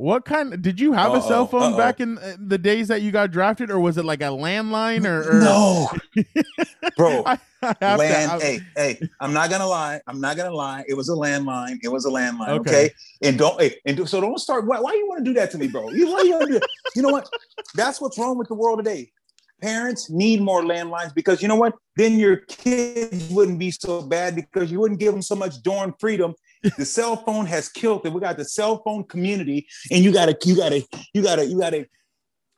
what 0.00 0.24
kind? 0.24 0.54
Of, 0.54 0.62
did 0.62 0.80
you 0.80 0.94
have 0.94 1.10
uh-oh, 1.10 1.18
a 1.18 1.22
cell 1.22 1.46
phone 1.46 1.74
uh-oh. 1.74 1.76
back 1.76 2.00
in 2.00 2.16
uh, 2.16 2.34
the 2.38 2.56
days 2.56 2.88
that 2.88 3.02
you 3.02 3.10
got 3.10 3.30
drafted, 3.30 3.70
or 3.70 3.78
was 3.78 3.98
it 3.98 4.04
like 4.06 4.22
a 4.22 4.32
landline? 4.32 5.04
Or, 5.04 5.30
or... 5.30 5.40
no, 5.40 5.90
bro. 6.96 7.22
I, 7.26 7.38
I 7.82 7.96
Land. 7.96 8.40
hey, 8.40 8.60
hey. 8.74 9.00
I'm 9.20 9.34
not 9.34 9.50
gonna 9.50 9.66
lie. 9.66 10.00
I'm 10.06 10.18
not 10.18 10.38
gonna 10.38 10.54
lie. 10.54 10.84
It 10.88 10.94
was 10.94 11.10
a 11.10 11.12
landline. 11.12 11.80
It 11.82 11.88
was 11.88 12.06
a 12.06 12.08
landline. 12.08 12.48
Okay. 12.48 12.70
okay? 12.70 12.90
And 13.20 13.36
don't. 13.36 13.60
Hey, 13.60 13.76
and 13.84 13.98
do, 13.98 14.06
so 14.06 14.22
don't 14.22 14.38
start. 14.38 14.66
Why, 14.66 14.80
why 14.80 14.94
you 14.94 15.06
want 15.06 15.22
to 15.22 15.30
do 15.30 15.34
that 15.34 15.50
to 15.50 15.58
me, 15.58 15.68
bro? 15.68 15.90
You, 15.90 16.10
why 16.10 16.22
you 16.22 16.30
want 16.30 16.46
to 16.46 16.60
do? 16.60 16.66
You 16.96 17.02
know 17.02 17.10
what? 17.10 17.28
That's 17.74 18.00
what's 18.00 18.18
wrong 18.18 18.38
with 18.38 18.48
the 18.48 18.54
world 18.54 18.78
today. 18.78 19.12
Parents 19.60 20.08
need 20.08 20.40
more 20.40 20.62
landlines 20.62 21.14
because 21.14 21.42
you 21.42 21.48
know 21.48 21.56
what? 21.56 21.74
Then 21.96 22.18
your 22.18 22.36
kids 22.36 23.28
wouldn't 23.28 23.58
be 23.58 23.70
so 23.70 24.00
bad 24.00 24.34
because 24.34 24.72
you 24.72 24.80
wouldn't 24.80 24.98
give 24.98 25.12
them 25.12 25.20
so 25.20 25.34
much 25.34 25.62
darn 25.62 25.92
freedom 26.00 26.34
the 26.62 26.84
cell 26.84 27.16
phone 27.16 27.46
has 27.46 27.68
killed 27.68 28.06
it. 28.06 28.12
We 28.12 28.20
got 28.20 28.36
the 28.36 28.44
cell 28.44 28.82
phone 28.84 29.04
community, 29.04 29.66
and 29.90 30.04
you 30.04 30.12
got 30.12 30.26
to, 30.26 30.36
you 30.48 30.56
got 30.56 30.70
to, 30.70 30.84
you 31.14 31.22
got 31.22 31.36
to, 31.36 31.46
you 31.46 31.58
got 31.58 31.70
to, 31.70 31.86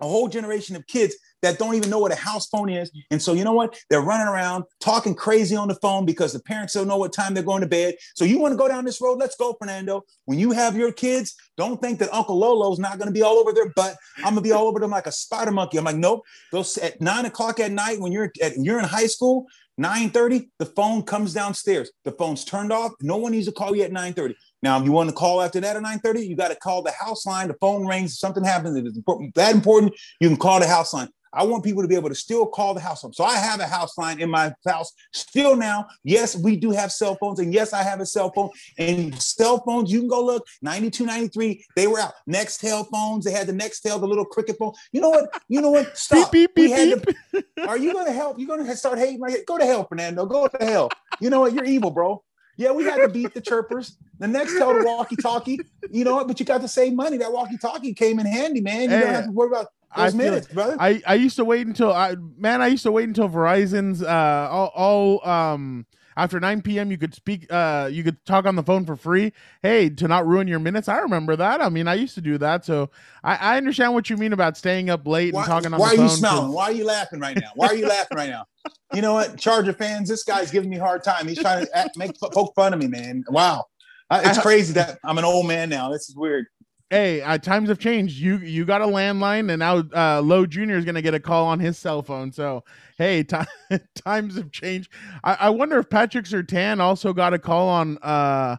a 0.01 0.07
whole 0.07 0.29
generation 0.29 0.75
of 0.75 0.87
kids 0.89 1.15
that 1.43 1.59
don't 1.59 1.75
even 1.75 1.89
know 1.89 1.99
what 1.99 2.13
a 2.13 2.17
house 2.17 2.49
phone 2.49 2.69
is. 2.69 2.91
And 3.11 3.21
so, 3.21 3.33
you 3.35 3.45
know 3.45 3.53
what? 3.53 3.79
They're 3.89 4.01
running 4.01 4.27
around 4.27 4.65
talking 4.81 5.15
crazy 5.15 5.57
on 5.57 5.69
the 5.69 5.75
phone 5.77 6.05
because 6.05 6.33
the 6.33 6.41
parents 6.41 6.75
don't 6.75 6.89
know 6.89 6.97
what 6.97 7.13
time 7.13 7.35
they're 7.35 7.43
going 7.43 7.63
to 7.63 7.69
bed. 7.69 7.95
So, 8.15 8.25
you 8.25 8.39
want 8.39 8.53
to 8.53 8.59
go 8.59 8.69
down 8.69 8.85
this 8.85 9.01
road? 9.01 9.19
Let's 9.19 9.37
go, 9.37 9.55
Fernando. 9.55 10.03
When 10.25 10.39
you 10.39 10.53
have 10.53 10.77
your 10.77 10.93
kids, 10.93 11.35
don't 11.57 11.81
think 11.81 11.99
that 12.01 12.13
Uncle 12.13 12.37
Lolo's 12.39 12.79
not 12.79 12.99
going 12.99 13.09
to 13.09 13.13
be 13.13 13.23
all 13.23 13.39
over 13.39 13.53
their 13.53 13.71
butt. 13.71 13.97
I'm 14.19 14.35
going 14.35 14.37
to 14.37 14.41
be 14.43 14.53
all 14.53 14.67
over 14.67 14.81
them 14.81 14.91
like 14.91 15.07
a 15.07 15.13
spider 15.13 15.51
monkey. 15.53 15.79
I'm 15.79 15.85
like, 15.85 15.97
nope. 15.97 16.23
Those 16.51 16.79
at 16.79 17.01
nine 17.01 17.27
o'clock 17.27 17.61
at 17.61 17.73
night 17.73 18.01
when 18.01 18.13
you're 18.13 18.33
at, 18.41 18.57
you're 18.57 18.79
in 18.79 18.85
high 18.85 19.07
school, 19.07 19.47
9:30, 19.83 20.49
the 20.59 20.67
phone 20.67 21.03
comes 21.03 21.35
downstairs. 21.35 21.91
The 22.05 22.13
phone's 22.13 22.45
turned 22.45 22.73
off. 22.73 22.93
No 23.01 23.17
one 23.17 23.33
needs 23.33 23.47
to 23.47 23.53
call 23.53 23.75
you 23.75 23.83
at 23.83 23.93
9:30. 23.93 24.35
Now, 24.63 24.79
if 24.79 24.85
you 24.85 24.93
want 24.93 25.11
to 25.11 25.15
call 25.15 25.43
after 25.43 25.61
that 25.61 25.77
at 25.77 25.83
9:30, 25.83 26.27
you 26.27 26.37
got 26.37 26.49
to 26.49 26.57
call 26.57 26.83
the 26.83 26.93
house 26.93 27.27
line. 27.27 27.49
The 27.49 27.57
phone 27.61 27.87
rings. 27.87 28.19
Something 28.19 28.45
happens. 28.45 28.77
If 28.77 28.87
it's 28.87 28.97
important, 28.97 29.35
that 29.35 29.55
important, 29.55 29.93
you 30.21 30.29
can 30.29 30.39
call 30.39 30.61
the 30.61 30.69
house 30.69 30.95
line. 30.95 31.09
I 31.33 31.45
want 31.45 31.65
people 31.65 31.83
to 31.83 31.89
be 31.89 31.95
able 31.95 32.09
to 32.09 32.15
still 32.15 32.47
call 32.47 32.75
the 32.75 32.81
house. 32.81 33.05
So 33.13 33.25
I 33.25 33.37
have 33.37 33.61
a 33.61 33.67
house 33.67 33.97
line 33.97 34.21
in 34.21 34.31
my 34.31 34.55
house 34.67 34.93
still 35.13 35.57
now. 35.57 35.87
Yes, 36.05 36.37
we 36.37 36.57
do 36.57 36.71
have 36.71 36.93
cell 36.93 37.17
phones. 37.17 37.39
And 37.39 37.53
yes, 37.53 37.73
I 37.73 37.83
have 37.83 38.01
a 38.01 38.07
cell 38.07 38.31
phone. 38.33 38.51
And 38.79 39.21
cell 39.21 39.63
phones, 39.65 39.91
you 39.91 40.01
can 40.01 40.09
go 40.09 40.25
look 40.25 40.47
92, 40.61 41.07
93, 41.07 41.65
they 41.77 41.87
were 41.87 42.01
out. 42.01 42.13
Nextel 42.29 42.87
phones, 42.91 43.25
they 43.25 43.33
had 43.33 43.47
the 43.47 43.53
Nextel, 43.53 44.01
the 44.01 44.07
little 44.07 44.25
cricket 44.25 44.57
phone. 44.59 44.73
You 44.93 45.01
know 45.01 45.11
what? 45.11 45.31
You 45.49 45.61
know 45.61 45.71
what? 45.71 45.97
Stop. 45.97 46.33
Beep, 46.33 46.55
beep, 46.55 46.75
beep, 46.75 47.05
to, 47.05 47.69
are 47.69 47.77
you 47.77 47.93
going 47.93 48.07
to 48.07 48.13
help? 48.13 48.39
You're 48.39 48.49
going 48.49 48.65
to 48.65 48.77
start 48.77 48.99
hating 48.99 49.19
my 49.19 49.37
Go 49.47 49.59
to 49.59 49.67
hell, 49.67 49.85
Fernando. 49.85 50.25
Go 50.25 50.49
to 50.49 50.65
hell. 50.65 50.89
You 51.21 51.31
know 51.31 51.41
what? 51.41 51.53
You're 51.53 51.65
evil, 51.65 51.91
bro. 51.91 52.23
Yeah, 52.57 52.73
we 52.73 52.85
had 52.85 52.99
to 52.99 53.09
beat 53.09 53.35
the 53.35 53.41
chirpers. 53.41 53.97
The 54.19 54.27
Nextel 54.27 54.81
the 54.81 54.87
walkie-talkie, 54.87 55.61
you 55.91 56.05
know 56.05 56.15
what? 56.15 56.29
But 56.29 56.39
you 56.39 56.47
got 56.47 56.61
to 56.61 56.69
save 56.69 56.95
money. 56.95 57.17
That 57.17 57.33
walkie-talkie 57.33 57.95
came 57.95 58.19
in 58.19 58.27
handy, 58.27 58.61
man. 58.61 58.83
You 58.83 58.89
hey, 58.91 59.01
don't 59.01 59.15
have 59.15 59.25
to 59.27 59.31
worry 59.33 59.49
about 59.49 59.69
those 59.97 60.15
I 60.15 60.17
minutes, 60.17 60.47
feel, 60.47 60.55
brother. 60.55 60.77
I, 60.79 61.03
I 61.07 61.15
used 61.15 61.37
to 61.37 61.45
wait 61.45 61.67
until 61.67 61.93
I 61.93 62.17
man, 62.37 62.63
I 62.63 62.69
used 62.69 62.83
to 62.85 62.93
wait 62.93 63.09
until 63.09 63.29
Verizon's 63.29 64.03
uh 64.03 64.49
all, 64.51 64.73
all 64.75 65.29
um 65.29 65.87
after 66.17 66.39
9 66.39 66.63
p.m. 66.63 66.91
you 66.91 66.99
could 66.99 67.15
speak 67.15 67.47
uh 67.51 67.89
you 67.91 68.03
could 68.03 68.25
talk 68.25 68.47
on 68.47 68.57
the 68.57 68.63
phone 68.63 68.87
for 68.87 68.97
free. 68.97 69.33
Hey, 69.63 69.91
to 69.91 70.09
not 70.09 70.27
ruin 70.27 70.49
your 70.49 70.59
minutes. 70.59 70.89
I 70.89 70.99
remember 70.99 71.37
that. 71.37 71.61
I 71.61 71.69
mean, 71.69 71.89
I 71.89 71.95
used 71.95 72.15
to 72.15 72.21
do 72.21 72.39
that. 72.39 72.65
So 72.65 72.91
I, 73.23 73.37
I 73.37 73.57
understand 73.57 73.95
what 73.95 74.09
you 74.11 74.17
mean 74.17 74.33
about 74.33 74.57
staying 74.57 74.91
up 74.91 75.07
late 75.07 75.35
why, 75.35 75.43
and 75.43 75.49
talking 75.49 75.75
on 75.75 75.81
why 75.81 75.91
the 75.91 75.97
phone. 75.97 76.07
Why 76.07 76.09
are 76.09 76.11
you 76.11 76.17
smiling? 76.17 76.53
Why 76.53 76.65
are 76.65 76.73
you 76.73 76.85
laughing 76.85 77.21
right 77.21 77.37
now? 77.37 77.51
Why 77.55 77.67
are 77.69 77.75
you 77.75 77.87
laughing 77.87 78.17
right 78.17 78.31
now? 78.31 78.47
You 78.95 79.03
know 79.03 79.15
what? 79.15 79.39
Charger 79.39 79.73
fans, 79.73 80.09
this 80.09 80.25
guy's 80.25 80.51
giving 80.51 80.71
me 80.71 80.77
a 80.77 80.83
hard 80.83 81.03
time. 81.03 81.29
He's 81.29 81.39
trying 81.39 81.67
to 81.67 81.77
act, 81.77 81.97
make 81.97 82.19
poke 82.19 82.55
fun 82.55 82.73
of 82.73 82.79
me, 82.79 82.87
man. 82.87 83.25
Wow. 83.29 83.65
It's 84.11 84.39
crazy 84.39 84.75
that 84.75 84.99
I'm 85.05 85.17
an 85.17 85.25
old 85.25 85.47
man 85.47 85.71
now. 85.71 85.91
This 85.91 86.09
is 86.11 86.17
weird 86.17 86.47
hey, 86.93 87.23
uh, 87.23 87.39
times 87.39 87.71
have 87.71 87.79
changed. 87.79 88.19
You 88.19 88.37
you 88.37 88.65
got 88.67 88.83
a 88.83 88.87
landline, 88.87 89.51
and 89.51 89.61
now 89.61 89.79
uh, 89.97 90.21
Lo 90.23 90.45
Junior 90.45 90.77
is 90.77 90.85
going 90.85 90.95
to 90.95 91.03
get 91.03 91.15
a 91.15 91.21
call 91.21 91.47
on 91.47 91.59
his 91.59 91.79
cell 91.79 92.03
phone. 92.03 92.31
So 92.31 92.65
hey, 92.99 93.25
t- 93.25 93.37
times 93.95 94.37
have 94.37 94.53
changed. 94.53 94.93
I-, 95.25 95.39
I 95.41 95.51
wonder 95.51 95.79
if 95.79 95.89
Patrick 95.89 96.27
Surtain 96.27 96.81
also 96.81 97.13
got 97.13 97.33
a 97.35 97.39
call 97.39 97.69
on 97.69 97.99
uh 98.03 98.57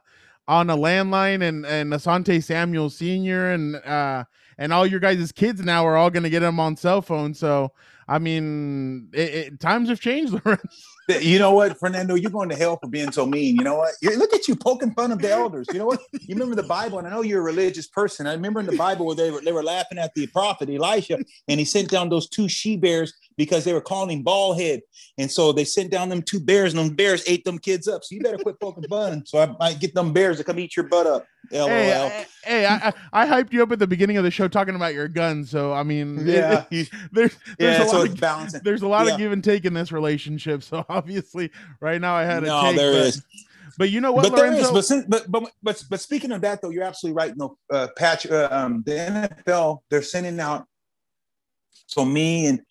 on 0.48 0.70
a 0.70 0.75
landline, 0.75 1.48
and 1.48 1.66
and 1.66 1.94
Asante 1.94 2.44
Samuel 2.44 2.90
Senior, 2.90 3.52
and 3.52 3.75
uh 3.75 4.25
and 4.58 4.74
all 4.74 4.86
your 4.86 5.00
guys' 5.00 5.32
kids 5.32 5.62
now 5.62 5.86
are 5.86 5.96
all 5.96 6.10
going 6.10 6.24
to 6.24 6.30
get 6.30 6.42
them 6.42 6.60
on 6.60 6.75
cell 6.75 7.02
phone. 7.02 7.34
So 7.34 7.72
I 8.08 8.20
mean, 8.20 9.10
it, 9.13 9.34
it, 9.34 9.60
times 9.60 9.90
have 9.90 10.02
changed. 10.02 10.36
you 11.07 11.39
know 11.39 11.53
what, 11.53 11.79
Fernando, 11.79 12.15
you're 12.15 12.31
going 12.31 12.50
to 12.50 12.55
hell 12.55 12.77
for 12.77 12.88
being 12.88 13.12
so 13.12 13.25
mean. 13.25 13.55
You 13.55 13.63
know 13.63 13.75
what? 13.75 13.93
You're, 14.01 14.17
look 14.17 14.33
at 14.33 14.48
you 14.48 14.55
poking 14.55 14.91
fun 14.91 15.12
of 15.12 15.19
the 15.19 15.31
elders. 15.31 15.67
You 15.72 15.79
know 15.79 15.86
what? 15.88 16.01
You 16.12 16.36
remember 16.36 16.55
the 16.55 16.63
Bible, 16.63 17.00
and 17.00 17.07
I 17.07 17.12
know 17.12 17.22
you're 17.22 17.41
a 17.41 17.43
religious 17.43 17.88
person. 17.88 18.27
I 18.27 18.33
remember 18.33 18.60
in 18.60 18.65
the 18.65 18.77
Bible 18.77 19.05
where 19.05 19.15
they 19.15 19.31
were 19.31 19.41
they 19.41 19.51
were 19.51 19.63
laughing 19.63 19.98
at 19.98 20.13
the 20.15 20.27
prophet 20.27 20.69
Elisha, 20.69 21.19
and 21.48 21.60
he 21.60 21.65
sent 21.65 21.89
down 21.89 22.10
those 22.10 22.29
two 22.29 22.48
she 22.48 22.77
bears 22.77 23.13
because 23.38 23.63
they 23.63 23.74
were 23.74 23.82
calling 23.82 24.18
him 24.18 24.24
bald 24.24 24.60
head. 24.60 24.82
And 25.18 25.30
so 25.30 25.52
they 25.52 25.66
sent 25.66 25.92
down 25.92 26.10
them 26.10 26.22
two 26.22 26.40
bears, 26.40 26.74
and 26.74 26.80
them 26.84 26.96
bears 26.96 27.24
ate 27.28 27.44
them 27.46 27.60
kids 27.60 27.88
up. 27.88 28.04
So 28.04 28.16
you 28.16 28.22
better 28.22 28.38
quit 28.38 28.60
poking 28.60 28.84
fun. 28.84 29.25
So 29.25 29.40
I 29.40 29.56
might 29.60 29.80
get 29.80 29.94
them 29.94 30.13
bears 30.13 30.38
to 30.38 30.44
come 30.44 30.60
eat 30.60 30.75
your 30.75 30.88
butt 30.88 31.08
up. 31.08 31.25
LOL. 31.52 31.68
Hey, 31.68 32.25
hey 32.44 32.66
I, 32.66 32.94
I, 33.12 33.25
hyped 33.28 33.52
you 33.52 33.62
up 33.63 33.72
at 33.72 33.80
the 33.80 33.88
beginning 33.88 34.18
of 34.18 34.24
the 34.24 34.32
show 34.32 34.48
talking 34.48 34.75
about 34.75 34.94
your 34.94 35.08
guns. 35.08 35.50
So 35.50 35.74
I 35.74 35.84
mean, 35.84 36.22
yeah, 36.25 36.66
it, 36.72 36.90
there's 37.12 37.36
there's 37.58 37.80
yeah, 37.80 37.84
a 37.84 37.88
so 37.88 38.00
lot 38.00 38.10
of 38.10 38.20
balancing. 38.20 38.62
There's 38.63 38.82
a 38.82 38.88
lot 38.88 39.06
yeah. 39.06 39.13
of 39.13 39.18
give 39.20 39.32
and 39.32 39.44
take 39.44 39.66
in 39.66 39.74
this 39.74 39.92
relationship. 39.92 40.63
So 40.63 40.86
obviously, 40.90 41.52
right 41.80 42.00
now 42.00 42.16
I 42.16 42.24
had 42.24 42.44
a 42.44 42.48
no, 42.48 42.62
take. 42.63 42.78
there 42.78 42.94
but, 42.94 43.02
is. 43.02 43.24
But 43.78 43.90
you 43.90 44.02
know 44.02 44.12
what, 44.12 44.24
but 44.24 44.34
Lorenzo? 44.34 44.72
there 44.72 44.78
is. 44.78 45.06
But, 45.08 45.10
but 45.10 45.32
but 45.32 45.52
but 45.63 45.84
but 45.90 46.00
speaking 46.00 46.32
of 46.32 46.42
that, 46.42 46.62
though, 46.62 46.70
you're 46.70 46.84
absolutely 46.84 47.18
right. 47.18 47.36
No, 47.36 47.58
uh, 47.72 47.88
Patch, 47.98 48.28
uh, 48.28 48.48
um, 48.52 48.84
the 48.86 48.92
NFL 49.46 49.80
they're 49.90 50.04
sending 50.04 50.40
out. 50.40 50.66
So 51.88 52.06
me 52.06 52.48
and 52.48 52.62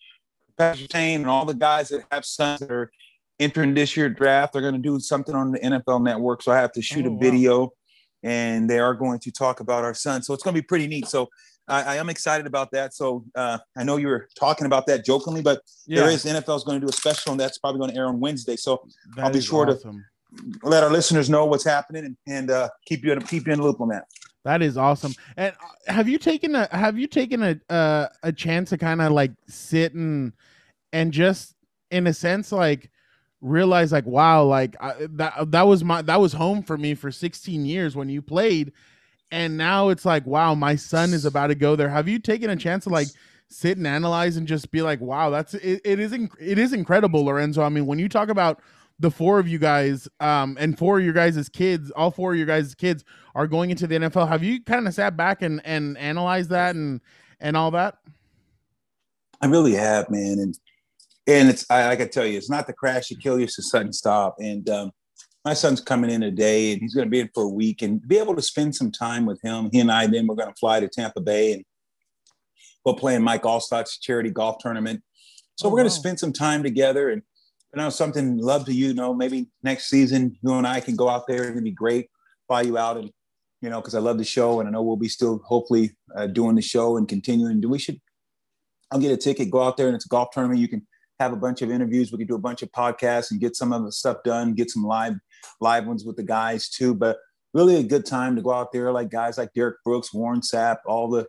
Patrick 0.57 0.89
Surtain 0.89 1.15
and 1.15 1.29
all 1.29 1.45
the 1.45 1.53
guys 1.53 1.89
that 1.89 2.03
have 2.11 2.25
sons 2.25 2.59
that 2.59 2.71
are 2.71 2.91
entering 3.39 3.73
this 3.73 3.97
year 3.97 4.09
draft, 4.09 4.53
they're 4.53 4.61
going 4.61 4.75
to 4.75 4.79
do 4.79 4.99
something 4.99 5.35
on 5.35 5.51
the 5.51 5.59
NFL 5.59 6.03
Network. 6.03 6.41
So 6.41 6.51
I 6.51 6.57
have 6.57 6.71
to 6.73 6.81
shoot 6.81 7.05
oh, 7.05 7.15
a 7.15 7.17
video, 7.17 7.61
wow. 7.61 7.71
and 8.23 8.69
they 8.69 8.79
are 8.79 8.93
going 8.93 9.19
to 9.19 9.31
talk 9.31 9.59
about 9.59 9.83
our 9.83 9.93
son. 9.93 10.23
So 10.23 10.33
it's 10.33 10.43
going 10.43 10.55
to 10.55 10.61
be 10.61 10.65
pretty 10.65 10.87
neat. 10.87 11.07
So 11.07 11.29
I, 11.67 11.83
I 11.83 11.95
am 11.95 12.09
excited 12.09 12.45
about 12.45 12.71
that. 12.71 12.93
So 12.93 13.25
uh, 13.35 13.57
I 13.77 13.83
know 13.83 13.97
you 13.97 14.07
were 14.07 14.27
talking 14.37 14.65
about 14.65 14.85
that 14.87 15.05
jokingly, 15.05 15.41
but 15.41 15.61
yeah. 15.87 16.01
there 16.01 16.09
is 16.09 16.25
NFL 16.25 16.57
is 16.57 16.63
going 16.63 16.79
to 16.79 16.85
do 16.85 16.89
a 16.89 16.93
special, 16.93 17.31
and 17.31 17.39
that's 17.39 17.57
probably 17.57 17.79
going 17.79 17.91
to 17.91 17.97
air 17.97 18.07
on 18.07 18.19
Wednesday. 18.19 18.55
So 18.55 18.85
that 19.15 19.25
I'll 19.25 19.31
be 19.31 19.41
sure 19.41 19.69
awesome. 19.69 20.03
to 20.31 20.67
let 20.67 20.83
our 20.83 20.91
listeners 20.91 21.29
know 21.29 21.45
what's 21.45 21.63
happening 21.63 22.05
and, 22.05 22.17
and 22.27 22.51
uh, 22.51 22.69
keep 22.85 23.03
you 23.03 23.11
in, 23.11 23.21
keep 23.21 23.47
you 23.47 23.53
in 23.53 23.59
the 23.59 23.65
loop 23.65 23.79
on 23.79 23.89
that. 23.89 24.05
That 24.43 24.61
is 24.61 24.77
awesome. 24.77 25.15
And 25.37 25.53
uh, 25.53 25.91
have 25.93 26.09
you 26.09 26.17
taken 26.17 26.55
a 26.55 26.67
have 26.71 26.97
you 26.97 27.07
taken 27.07 27.43
a 27.43 27.73
uh, 27.73 28.07
a 28.23 28.31
chance 28.31 28.69
to 28.71 28.77
kind 28.77 29.01
of 29.01 29.11
like 29.11 29.31
sit 29.47 29.93
and 29.93 30.33
and 30.91 31.13
just 31.13 31.55
in 31.91 32.07
a 32.07 32.13
sense 32.13 32.51
like 32.51 32.89
realize 33.41 33.91
like 33.91 34.05
wow 34.05 34.43
like 34.43 34.75
I, 34.81 34.95
that 35.11 35.51
that 35.51 35.63
was 35.67 35.83
my 35.83 36.01
that 36.03 36.19
was 36.19 36.33
home 36.33 36.63
for 36.63 36.77
me 36.77 36.93
for 36.93 37.11
16 37.11 37.65
years 37.65 37.95
when 37.95 38.09
you 38.09 38.21
played. 38.21 38.73
And 39.31 39.57
now 39.57 39.89
it's 39.89 40.05
like 40.05 40.25
wow 40.25 40.55
my 40.55 40.75
son 40.75 41.13
is 41.13 41.25
about 41.25 41.47
to 41.47 41.55
go 41.55 41.75
there. 41.75 41.89
Have 41.89 42.09
you 42.09 42.19
taken 42.19 42.49
a 42.49 42.55
chance 42.57 42.83
to 42.85 42.89
like 42.89 43.09
sit 43.49 43.77
and 43.77 43.87
analyze 43.87 44.37
and 44.37 44.47
just 44.47 44.71
be 44.71 44.81
like 44.81 44.99
wow 45.01 45.29
that's 45.29 45.53
it, 45.55 45.81
it 45.85 45.99
is 45.99 46.11
inc- 46.11 46.35
it 46.39 46.57
is 46.57 46.73
incredible 46.73 47.23
lorenzo. 47.25 47.63
I 47.63 47.69
mean 47.69 47.85
when 47.85 47.99
you 47.99 48.09
talk 48.09 48.29
about 48.29 48.61
the 48.99 49.11
four 49.11 49.39
of 49.39 49.47
you 49.47 49.59
guys 49.59 50.07
um 50.19 50.57
and 50.59 50.77
four 50.77 50.99
of 50.99 51.05
your 51.05 51.13
guys' 51.13 51.49
kids 51.49 51.91
all 51.91 52.11
four 52.11 52.33
of 52.33 52.37
your 52.37 52.47
guys' 52.47 52.75
kids 52.75 53.03
are 53.35 53.47
going 53.47 53.69
into 53.69 53.87
the 53.87 53.95
nfl 53.95 54.27
have 54.27 54.43
you 54.43 54.63
kind 54.63 54.87
of 54.87 54.93
sat 54.93 55.17
back 55.17 55.41
and 55.41 55.61
and 55.65 55.97
analyzed 55.97 56.49
that 56.49 56.75
and 56.75 57.01
and 57.39 57.57
all 57.57 57.71
that 57.71 57.97
i 59.41 59.45
really 59.45 59.73
have 59.73 60.09
man 60.09 60.39
and 60.39 60.57
and 61.27 61.49
it's 61.49 61.65
I, 61.69 61.91
I 61.91 61.95
can 61.95 62.09
tell 62.09 62.25
you, 62.25 62.37
it's 62.37 62.49
not 62.49 62.67
the 62.67 62.73
crash 62.73 63.07
to 63.07 63.15
kill 63.15 63.37
you, 63.37 63.45
it's 63.45 63.55
the 63.55 63.63
sudden 63.63 63.93
stop. 63.93 64.35
And 64.39 64.69
um, 64.69 64.91
my 65.45 65.53
son's 65.53 65.81
coming 65.81 66.09
in 66.09 66.21
today, 66.21 66.73
and 66.73 66.81
he's 66.81 66.93
going 66.93 67.07
to 67.07 67.11
be 67.11 67.19
in 67.19 67.29
for 67.33 67.43
a 67.43 67.49
week, 67.49 67.81
and 67.81 68.05
be 68.07 68.17
able 68.17 68.35
to 68.35 68.41
spend 68.41 68.75
some 68.75 68.91
time 68.91 69.25
with 69.25 69.41
him. 69.41 69.69
He 69.71 69.79
and 69.79 69.91
I 69.91 70.07
then 70.07 70.27
we're 70.27 70.35
going 70.35 70.49
to 70.49 70.59
fly 70.59 70.79
to 70.79 70.87
Tampa 70.87 71.21
Bay, 71.21 71.53
and 71.53 71.63
we'll 72.85 72.95
play 72.95 73.15
in 73.15 73.23
Mike 73.23 73.45
Alstott's 73.45 73.99
charity 73.99 74.29
golf 74.29 74.57
tournament. 74.59 75.01
So 75.55 75.67
oh, 75.67 75.69
we're 75.69 75.77
going 75.77 75.89
to 75.89 75.95
wow. 75.95 75.99
spend 75.99 76.19
some 76.19 76.33
time 76.33 76.63
together, 76.63 77.09
and 77.09 77.21
you 77.73 77.81
know 77.81 77.89
something. 77.89 78.37
Love 78.37 78.65
to 78.65 78.73
you 78.73 78.93
know 78.93 79.13
maybe 79.13 79.47
next 79.63 79.89
season 79.89 80.37
you 80.41 80.53
and 80.53 80.67
I 80.67 80.79
can 80.79 80.95
go 80.95 81.09
out 81.09 81.27
there. 81.27 81.49
It'd 81.49 81.63
be 81.63 81.71
great. 81.71 82.09
Fly 82.47 82.61
you 82.61 82.77
out 82.77 82.97
and 82.97 83.11
you 83.61 83.69
know 83.69 83.81
because 83.81 83.95
I 83.95 83.99
love 83.99 84.17
the 84.17 84.23
show, 84.23 84.59
and 84.59 84.67
I 84.69 84.71
know 84.71 84.83
we'll 84.83 84.97
be 84.97 85.09
still 85.09 85.41
hopefully 85.45 85.95
uh, 86.15 86.27
doing 86.27 86.55
the 86.55 86.61
show 86.61 86.97
and 86.97 87.07
continuing. 87.07 87.61
We 87.67 87.79
should 87.79 87.99
I'll 88.91 88.99
get 88.99 89.11
a 89.11 89.17
ticket, 89.17 89.49
go 89.49 89.63
out 89.63 89.75
there, 89.75 89.87
and 89.87 89.95
it's 89.95 90.05
a 90.05 90.09
golf 90.09 90.29
tournament. 90.31 90.59
You 90.59 90.67
can 90.67 90.85
have 91.19 91.33
a 91.33 91.37
bunch 91.37 91.63
of 91.63 91.71
interviews. 91.71 92.11
We 92.11 92.19
could 92.19 92.27
do 92.27 92.35
a 92.35 92.39
bunch 92.39 92.61
of 92.61 92.71
podcasts 92.71 93.31
and 93.31 93.39
get 93.39 93.55
some 93.55 93.73
of 93.73 93.83
the 93.83 93.91
stuff 93.91 94.17
done, 94.23 94.53
get 94.53 94.69
some 94.69 94.83
live 94.83 95.15
live 95.59 95.87
ones 95.87 96.05
with 96.05 96.15
the 96.15 96.23
guys 96.23 96.69
too. 96.69 96.93
But 96.93 97.17
really 97.53 97.77
a 97.77 97.83
good 97.83 98.05
time 98.05 98.35
to 98.35 98.41
go 98.41 98.51
out 98.51 98.71
there, 98.71 98.91
like 98.91 99.09
guys 99.09 99.37
like 99.37 99.53
Derrick 99.53 99.77
Brooks, 99.83 100.13
Warren 100.13 100.41
Sapp, 100.41 100.77
all 100.85 101.09
the 101.09 101.27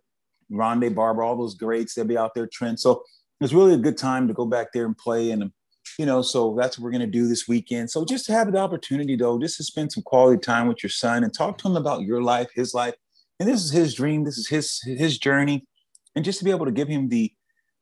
Rondé 0.53 0.95
Barber, 0.95 1.23
all 1.23 1.37
those 1.37 1.55
greats. 1.55 1.95
They'll 1.95 2.05
be 2.05 2.19
out 2.19 2.35
there, 2.35 2.47
Trent. 2.47 2.81
So 2.81 3.03
it's 3.41 3.53
really 3.53 3.75
a 3.75 3.79
good 3.79 3.97
time 3.97 4.29
to 4.29 4.35
go 4.35 4.45
back 4.45 4.69
there 4.73 4.85
and 4.85 4.97
play. 4.97 5.31
And 5.31 5.51
you 5.99 6.07
know, 6.07 6.23
so 6.23 6.57
that's 6.59 6.79
what 6.79 6.85
we're 6.85 6.93
gonna 6.93 7.07
do 7.07 7.27
this 7.27 7.49
weekend. 7.49 7.91
So 7.91 8.05
just 8.05 8.27
to 8.27 8.33
have 8.33 8.53
the 8.53 8.59
opportunity 8.59 9.17
though, 9.17 9.39
just 9.39 9.57
to 9.59 9.65
spend 9.65 9.93
some 9.93 10.03
quality 10.03 10.39
time 10.39 10.69
with 10.69 10.83
your 10.83 10.91
son 10.91 11.25
and 11.25 11.33
talk 11.33 11.59
to 11.59 11.69
him 11.69 11.77
about 11.77 12.03
your 12.03 12.23
life, 12.23 12.49
his 12.55 12.75
life. 12.75 12.95
And 13.41 13.49
this 13.49 13.65
is 13.65 13.71
his 13.71 13.95
dream, 13.95 14.25
this 14.25 14.39
is 14.39 14.49
his 14.49 14.81
his 14.83 15.19
journey. 15.19 15.67
And 16.17 16.25
just 16.25 16.39
to 16.39 16.45
be 16.45 16.51
able 16.51 16.67
to 16.67 16.73
give 16.73 16.89
him 16.89 17.09
the 17.09 17.33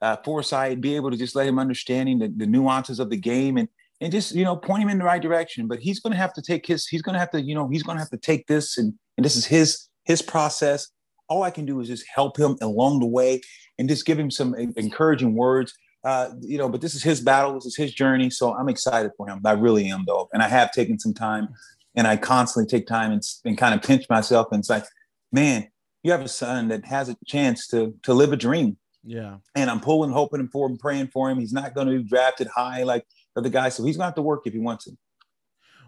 uh, 0.00 0.16
foresight, 0.24 0.80
be 0.80 0.96
able 0.96 1.10
to 1.10 1.16
just 1.16 1.36
let 1.36 1.46
him 1.46 1.58
understanding 1.58 2.18
the, 2.18 2.32
the 2.36 2.46
nuances 2.46 2.98
of 2.98 3.10
the 3.10 3.16
game 3.16 3.56
and 3.56 3.68
and 4.00 4.10
just 4.10 4.34
you 4.34 4.44
know 4.44 4.56
point 4.56 4.82
him 4.82 4.88
in 4.88 4.98
the 4.98 5.04
right 5.04 5.22
direction. 5.22 5.68
But 5.68 5.78
he's 5.78 6.00
going 6.00 6.12
to 6.12 6.18
have 6.18 6.34
to 6.34 6.42
take 6.42 6.66
his 6.66 6.86
he's 6.86 7.02
going 7.02 7.14
to 7.14 7.20
have 7.20 7.30
to 7.30 7.40
you 7.40 7.54
know 7.54 7.68
he's 7.68 7.82
going 7.82 7.96
to 7.96 8.02
have 8.02 8.10
to 8.10 8.18
take 8.18 8.46
this 8.46 8.76
and 8.76 8.92
and 9.16 9.24
this 9.24 9.36
is 9.36 9.46
his 9.46 9.88
his 10.04 10.20
process. 10.20 10.88
All 11.28 11.44
I 11.44 11.50
can 11.50 11.64
do 11.64 11.80
is 11.80 11.88
just 11.88 12.04
help 12.12 12.36
him 12.36 12.56
along 12.60 12.98
the 12.98 13.06
way 13.06 13.40
and 13.78 13.88
just 13.88 14.04
give 14.04 14.18
him 14.18 14.30
some 14.30 14.54
encouraging 14.54 15.34
words. 15.34 15.72
Uh, 16.04 16.30
you 16.40 16.58
know, 16.58 16.68
but 16.68 16.80
this 16.80 16.94
is 16.94 17.02
his 17.02 17.20
battle. 17.20 17.54
This 17.54 17.66
is 17.66 17.76
his 17.76 17.92
journey. 17.92 18.28
So 18.30 18.54
I'm 18.54 18.68
excited 18.68 19.12
for 19.16 19.28
him. 19.28 19.40
I 19.44 19.52
really 19.52 19.88
am, 19.88 20.04
though. 20.06 20.28
And 20.32 20.42
I 20.42 20.48
have 20.48 20.72
taken 20.72 20.98
some 20.98 21.14
time, 21.14 21.48
and 21.94 22.06
I 22.06 22.16
constantly 22.16 22.68
take 22.68 22.86
time 22.86 23.12
and, 23.12 23.22
and 23.44 23.56
kind 23.56 23.74
of 23.74 23.82
pinch 23.82 24.06
myself 24.10 24.48
and 24.50 24.64
say, 24.64 24.82
"Man, 25.30 25.68
you 26.02 26.10
have 26.10 26.22
a 26.22 26.28
son 26.28 26.68
that 26.68 26.84
has 26.86 27.08
a 27.08 27.16
chance 27.26 27.68
to 27.68 27.94
to 28.02 28.14
live 28.14 28.32
a 28.32 28.36
dream 28.36 28.76
yeah. 29.04 29.36
And 29.54 29.68
I'm 29.70 29.80
pulling, 29.80 30.10
hoping 30.10 30.40
and 30.40 30.50
for 30.50 30.68
him, 30.68 30.76
praying 30.76 31.08
for 31.08 31.30
him. 31.30 31.38
He's 31.38 31.52
not 31.52 31.74
going 31.74 31.88
to 31.88 31.98
be 31.98 32.08
drafted 32.08 32.46
high 32.46 32.82
like 32.82 33.06
the 33.34 33.40
other 33.40 33.48
guys, 33.48 33.74
so 33.74 33.84
he's 33.84 33.96
going 33.96 34.04
to 34.04 34.08
have 34.08 34.14
to 34.14 34.22
work 34.22 34.46
if 34.46 34.52
he 34.52 34.58
wants 34.58 34.84
to. 34.84 34.92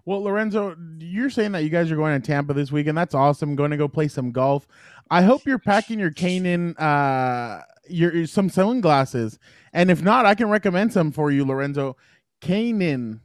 Well, 0.06 0.22
Lorenzo, 0.22 0.76
you're 0.98 1.30
saying 1.30 1.52
that 1.52 1.60
you 1.60 1.70
guys 1.70 1.90
are 1.90 1.96
going 1.96 2.20
to 2.20 2.26
Tampa 2.26 2.52
this 2.52 2.70
weekend. 2.70 2.98
That's 2.98 3.14
awesome. 3.14 3.56
Going 3.56 3.70
to 3.70 3.76
go 3.76 3.88
play 3.88 4.08
some 4.08 4.32
golf. 4.32 4.66
I 5.10 5.22
hope 5.22 5.46
you're 5.46 5.58
packing 5.58 5.98
your 5.98 6.10
Kaenon, 6.10 6.78
uh, 6.78 7.62
your 7.88 8.26
some 8.26 8.48
sunglasses, 8.48 9.38
and 9.72 9.90
if 9.90 10.02
not, 10.02 10.26
I 10.26 10.34
can 10.34 10.48
recommend 10.48 10.92
some 10.92 11.12
for 11.12 11.30
you, 11.30 11.44
Lorenzo. 11.44 11.96
Kaenon 12.40 13.20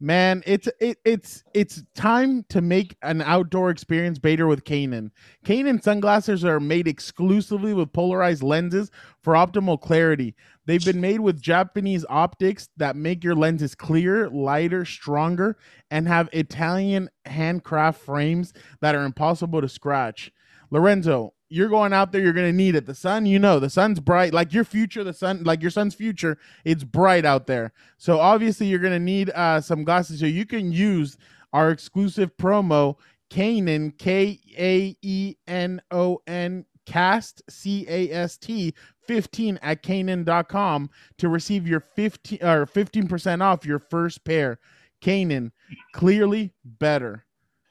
Man, 0.00 0.44
it's 0.46 0.68
it, 0.80 0.98
it's 1.04 1.42
it's 1.54 1.82
time 1.96 2.44
to 2.50 2.60
make 2.60 2.96
an 3.02 3.20
outdoor 3.20 3.70
experience 3.70 4.20
better 4.20 4.46
with 4.46 4.62
Kaenon. 4.62 5.10
Kaenon 5.44 5.82
sunglasses 5.82 6.44
are 6.44 6.60
made 6.60 6.86
exclusively 6.86 7.74
with 7.74 7.92
polarized 7.92 8.44
lenses 8.44 8.92
for 9.22 9.32
optimal 9.32 9.80
clarity. 9.80 10.36
They've 10.66 10.84
been 10.84 11.00
made 11.00 11.18
with 11.18 11.42
Japanese 11.42 12.06
optics 12.08 12.68
that 12.76 12.94
make 12.94 13.24
your 13.24 13.34
lenses 13.34 13.74
clearer, 13.74 14.30
lighter, 14.30 14.84
stronger, 14.84 15.58
and 15.90 16.06
have 16.06 16.28
Italian 16.32 17.10
handcraft 17.24 18.00
frames 18.00 18.52
that 18.80 18.94
are 18.94 19.04
impossible 19.04 19.60
to 19.60 19.68
scratch. 19.68 20.30
Lorenzo, 20.70 21.34
you're 21.48 21.68
going 21.68 21.92
out 21.92 22.12
there, 22.12 22.20
you're 22.20 22.32
going 22.32 22.50
to 22.50 22.56
need 22.56 22.74
it. 22.74 22.86
The 22.86 22.94
sun, 22.94 23.26
you 23.26 23.38
know, 23.38 23.58
the 23.58 23.70
sun's 23.70 24.00
bright, 24.00 24.34
like 24.34 24.52
your 24.52 24.64
future, 24.64 25.02
the 25.02 25.12
sun, 25.12 25.44
like 25.44 25.62
your 25.62 25.70
son's 25.70 25.94
future, 25.94 26.38
it's 26.64 26.84
bright 26.84 27.24
out 27.24 27.46
there. 27.46 27.72
So 27.96 28.20
obviously, 28.20 28.66
you're 28.66 28.78
going 28.78 28.92
to 28.92 28.98
need 28.98 29.30
uh, 29.30 29.60
some 29.60 29.84
glasses. 29.84 30.20
So 30.20 30.26
you 30.26 30.46
can 30.46 30.72
use 30.72 31.16
our 31.52 31.70
exclusive 31.70 32.36
promo, 32.36 32.96
Kaenon, 33.30 33.96
K 33.98 34.40
A 34.58 34.96
E 35.02 35.36
N 35.46 35.80
O 35.90 36.20
N, 36.26 36.64
cast, 36.86 37.42
C 37.48 37.86
A 37.88 38.10
S 38.10 38.36
T, 38.36 38.74
15 39.06 39.58
at 39.62 39.82
Kaenon.com 39.82 40.90
to 41.16 41.28
receive 41.28 41.66
your 41.66 41.80
15 41.80 42.38
or 42.42 42.66
15% 42.66 43.42
off 43.42 43.64
your 43.64 43.78
first 43.78 44.24
pair. 44.24 44.58
Kaenon, 45.02 45.52
clearly 45.94 46.52
better. 46.64 47.24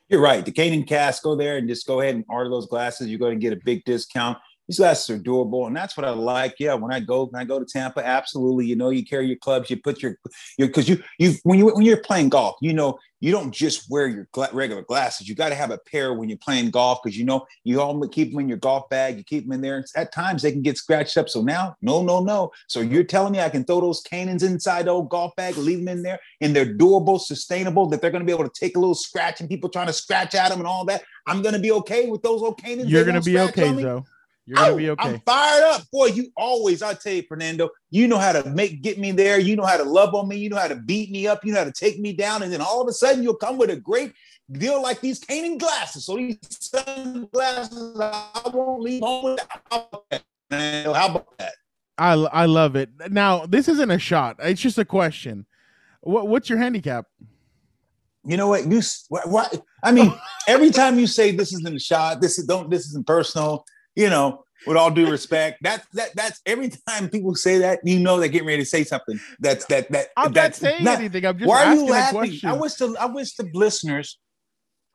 You're 0.10 0.22
right. 0.22 0.46
The 0.46 0.52
Kaenon 0.54 0.88
cast, 0.88 1.22
go 1.22 1.36
there 1.36 1.58
and 1.58 1.68
just 1.68 1.86
go 1.86 2.00
ahead 2.00 2.16
and 2.16 2.24
order 2.30 2.50
those 2.50 2.68
glasses. 2.68 3.08
You're 3.08 3.20
going 3.20 3.38
to 3.38 3.42
get 3.42 3.52
a 3.52 3.62
big 3.64 3.84
discount. 3.84 4.38
These 4.68 4.80
glasses 4.80 5.10
are 5.10 5.20
durable, 5.20 5.68
and 5.68 5.76
that's 5.76 5.96
what 5.96 6.06
I 6.06 6.10
like. 6.10 6.56
Yeah, 6.60 6.74
when 6.74 6.94
I 6.94 7.00
go, 7.00 7.26
when 7.26 7.42
I 7.42 7.46
go 7.46 7.60
to 7.60 7.66
Tampa, 7.66 8.06
absolutely. 8.06 8.66
You 8.66 8.76
know, 8.76 8.90
you 8.90 9.06
carry 9.06 9.28
your 9.28 9.38
clubs, 9.38 9.70
you 9.70 9.78
put 9.78 10.02
your, 10.02 10.18
your, 10.58 10.68
because 10.68 10.90
you, 10.90 11.02
you, 11.20 11.36
when 11.44 11.58
you 11.58 11.68
when 11.68 11.86
you're 11.86 11.98
playing 12.02 12.30
golf, 12.30 12.58
you 12.62 12.74
know, 12.74 13.00
you 13.20 13.32
don't 13.32 13.52
just 13.52 13.90
wear 13.90 14.08
your 14.08 14.28
gla- 14.32 14.50
regular 14.54 14.84
glasses. 14.84 15.28
You 15.28 15.36
got 15.36 15.50
to 15.50 15.56
have 15.56 15.72
a 15.72 15.78
pair 15.78 16.14
when 16.14 16.30
you're 16.30 16.38
playing 16.38 16.70
golf 16.70 17.00
because 17.04 17.18
you 17.18 17.26
know 17.26 17.46
you 17.64 17.82
all 17.82 18.08
keep 18.10 18.32
them 18.32 18.42
in 18.42 18.50
your 18.50 18.58
golf 18.58 18.90
bag. 18.90 19.18
You 19.18 19.24
keep 19.24 19.46
them 19.46 19.54
in 19.54 19.62
there. 19.62 19.84
At 19.96 20.12
times 20.12 20.42
they 20.42 20.52
can 20.52 20.62
get 20.62 20.78
scratched 20.78 21.18
up. 21.18 21.30
So 21.30 21.42
now, 21.42 21.76
no, 21.82 22.04
no, 22.04 22.24
no. 22.24 22.52
So 22.68 22.82
you're 22.82 23.04
telling 23.04 23.34
me 23.34 23.40
I 23.40 23.50
can 23.50 23.64
throw 23.64 23.82
those 23.82 24.04
Kaenons 24.04 24.44
inside 24.44 24.86
the 24.86 24.92
old 24.92 25.10
golf 25.10 25.36
bag, 25.36 25.58
leave 25.58 25.80
them 25.80 25.88
in 25.88 26.04
there, 26.04 26.20
and 26.42 26.56
they're 26.56 26.74
durable, 26.74 27.20
sustainable. 27.20 27.88
That 27.88 28.02
they're 28.02 28.12
going 28.12 28.22
to 28.22 28.26
be 28.26 28.34
able 28.34 28.50
to 28.50 28.60
take 28.60 28.76
a 28.76 28.80
little 28.80 28.96
scratch 28.96 29.40
and 29.40 29.50
people 29.50 29.70
trying 29.70 29.88
to 29.88 29.94
scratch 29.94 30.36
at 30.36 30.50
them 30.50 30.60
and 30.60 30.68
all 30.68 30.86
that. 30.86 31.04
I'm 31.26 31.42
going 31.42 31.56
to 31.56 31.60
be 31.60 31.72
okay 31.72 32.10
with 32.10 32.22
those 32.22 32.42
old 32.42 32.62
Kaenons. 32.62 32.90
You're 32.90 33.06
going 33.06 33.20
to 33.20 33.22
be 33.22 33.40
okay, 33.40 33.72
though. 33.74 34.06
You're 34.48 34.56
gonna 34.56 34.72
oh, 34.72 34.78
be 34.78 34.90
okay. 34.92 35.10
I'm 35.10 35.20
fired 35.26 35.64
up, 35.66 35.82
boy. 35.92 36.06
You 36.06 36.32
always, 36.38 36.82
I 36.82 36.94
tell 36.94 37.12
you, 37.12 37.24
Fernando, 37.28 37.70
you 37.90 38.08
know 38.08 38.18
how 38.18 38.32
to 38.32 38.50
make 38.50 38.82
get 38.82 38.98
me 38.98 39.12
there. 39.12 39.40
You 39.40 39.58
know 39.58 39.66
how 39.66 39.76
to 39.76 39.84
love 39.84 40.16
on 40.16 40.30
me. 40.30 40.38
You 40.38 40.50
know 40.50 40.56
how 40.56 40.70
to 40.70 40.78
beat 40.78 41.12
me 41.12 41.28
up. 41.28 41.44
You 41.44 41.52
know 41.52 41.60
how 41.60 41.66
to 41.66 41.72
take 41.74 42.00
me 42.00 42.14
down, 42.14 42.44
and 42.44 42.54
then 42.54 42.62
all 42.62 42.82
of 42.82 42.88
a 42.88 42.94
sudden 42.94 43.22
you'll 43.22 43.36
come 43.36 43.58
with 43.58 43.70
a 43.72 43.76
great 43.76 44.14
deal 44.50 44.82
like 44.82 45.02
these 45.02 45.20
Kaenon 45.20 45.60
glasses. 45.60 46.06
So 46.06 46.16
these 46.16 46.38
sunglasses, 46.50 48.00
I 48.00 48.50
won't 48.54 48.82
leave 48.82 49.02
home 49.02 49.36
without 49.36 50.06
How 50.96 51.08
about 51.08 51.38
that? 51.40 51.54
I 51.98 52.14
I 52.14 52.46
love 52.46 52.78
it. 52.78 52.90
Now 53.10 53.46
this 53.46 53.68
isn't 53.68 53.92
a 53.92 54.00
shot. 54.00 54.38
It's 54.40 54.62
just 54.62 54.78
a 54.78 54.86
question. 54.86 55.46
What 56.00 56.30
what's 56.30 56.50
your 56.50 56.60
handicap? 56.60 57.06
You 58.24 58.38
know 58.38 58.48
what 58.48 58.66
you 58.66 58.82
what, 59.10 59.28
what 59.28 59.62
I 59.84 59.92
mean. 59.92 60.14
every 60.48 60.70
time 60.70 60.98
you 60.98 61.06
say 61.06 61.32
this 61.32 61.52
isn't 61.52 61.76
a 61.76 61.80
shot, 61.80 62.22
this 62.22 62.40
is 62.40 62.46
don't 62.46 62.70
this 62.70 62.86
isn't 62.86 63.06
personal 63.06 63.66
you 63.98 64.10
know, 64.10 64.44
with 64.68 64.78
all 64.78 64.92
due 64.92 65.10
respect, 65.10 65.58
that's 65.62 65.86
that 65.94 66.10
that's 66.16 66.40
every 66.46 66.72
time 66.88 67.10
people 67.10 67.36
say 67.36 67.58
that, 67.60 67.80
you 67.84 68.00
know 68.00 68.20
they're 68.20 68.30
getting 68.30 68.48
ready 68.48 68.62
to 68.62 68.70
say 68.70 68.84
something. 68.84 69.20
That's 69.40 69.66
that 69.66 69.92
that 69.92 70.10
I'm 70.16 70.32
that's 70.34 70.62
not 70.62 70.70
saying 70.70 70.84
not, 70.84 71.00
anything. 71.00 71.26
I'm 71.26 71.38
just 71.38 71.48
why 71.48 71.66
are 71.66 71.76
you 71.76 71.86
laughing? 71.86 72.40
I 72.46 72.54
wish 72.54 72.76
the 72.76 72.96
I 73.00 73.06
wish 73.06 73.34
the 73.34 73.50
listeners 73.54 74.20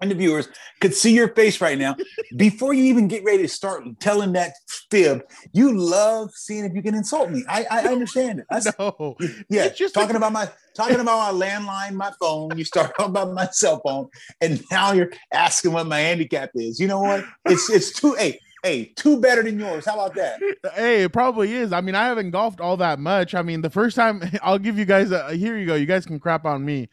and 0.00 0.10
the 0.10 0.14
viewers 0.14 0.48
could 0.80 0.94
see 0.94 1.14
your 1.14 1.28
face 1.34 1.60
right 1.60 1.78
now 1.78 1.96
before 2.36 2.74
you 2.74 2.84
even 2.84 3.08
get 3.08 3.24
ready 3.24 3.42
to 3.42 3.48
start 3.48 3.84
telling 4.00 4.32
that 4.32 4.52
fib. 4.90 5.22
You 5.52 5.76
love 5.76 6.30
seeing 6.34 6.64
if 6.64 6.74
you 6.74 6.82
can 6.82 6.94
insult 6.94 7.30
me. 7.30 7.44
I, 7.48 7.66
I 7.70 7.84
understand 7.86 8.40
it. 8.40 8.46
I, 8.50 8.60
no, 8.78 9.16
yeah, 9.48 9.68
just 9.68 9.94
talking 9.94 10.16
a- 10.16 10.18
about 10.18 10.32
my 10.32 10.50
talking 10.74 11.00
about 11.00 11.34
my 11.34 11.46
landline, 11.46 11.92
my 11.92 12.12
phone. 12.20 12.56
You 12.56 12.64
start 12.64 12.92
talking 12.96 13.10
about 13.10 13.32
my 13.32 13.46
cell 13.46 13.80
phone, 13.84 14.08
and 14.40 14.62
now 14.70 14.92
you're 14.92 15.12
asking 15.32 15.72
what 15.72 15.86
my 15.86 16.00
handicap 16.00 16.50
is. 16.54 16.78
You 16.78 16.88
know 16.88 17.00
what? 17.00 17.24
It's 17.46 17.70
it's 17.70 17.92
too. 17.92 18.14
Hey, 18.14 18.40
Hey, 18.62 18.92
two 18.96 19.20
better 19.20 19.42
than 19.42 19.58
yours. 19.58 19.86
How 19.86 19.94
about 19.94 20.14
that? 20.14 20.42
Hey, 20.74 21.02
it 21.04 21.12
probably 21.12 21.52
is. 21.54 21.72
I 21.72 21.80
mean, 21.80 21.94
I 21.96 22.04
haven't 22.06 22.30
golfed 22.30 22.60
all 22.60 22.76
that 22.78 22.98
much. 23.00 23.34
I 23.34 23.42
mean, 23.42 23.62
the 23.62 23.70
first 23.70 23.96
time 23.96 24.22
I'll 24.42 24.58
give 24.58 24.78
you 24.78 24.84
guys 24.84 25.10
a 25.10 25.34
here 25.34 25.58
you 25.58 25.66
go. 25.66 25.74
You 25.74 25.86
guys 25.86 26.06
can 26.06 26.20
crap 26.20 26.44
on 26.44 26.64
me. 26.64 26.88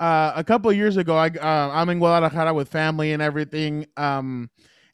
uh, 0.00 0.32
a 0.36 0.44
couple 0.44 0.72
years 0.72 0.96
ago, 0.96 1.16
I 1.16 1.28
uh, 1.28 1.70
I'm 1.72 1.88
in 1.90 1.98
Guadalajara 1.98 2.54
with 2.54 2.68
family 2.68 3.12
and 3.12 3.22
everything. 3.22 3.86
Um, 3.96 4.50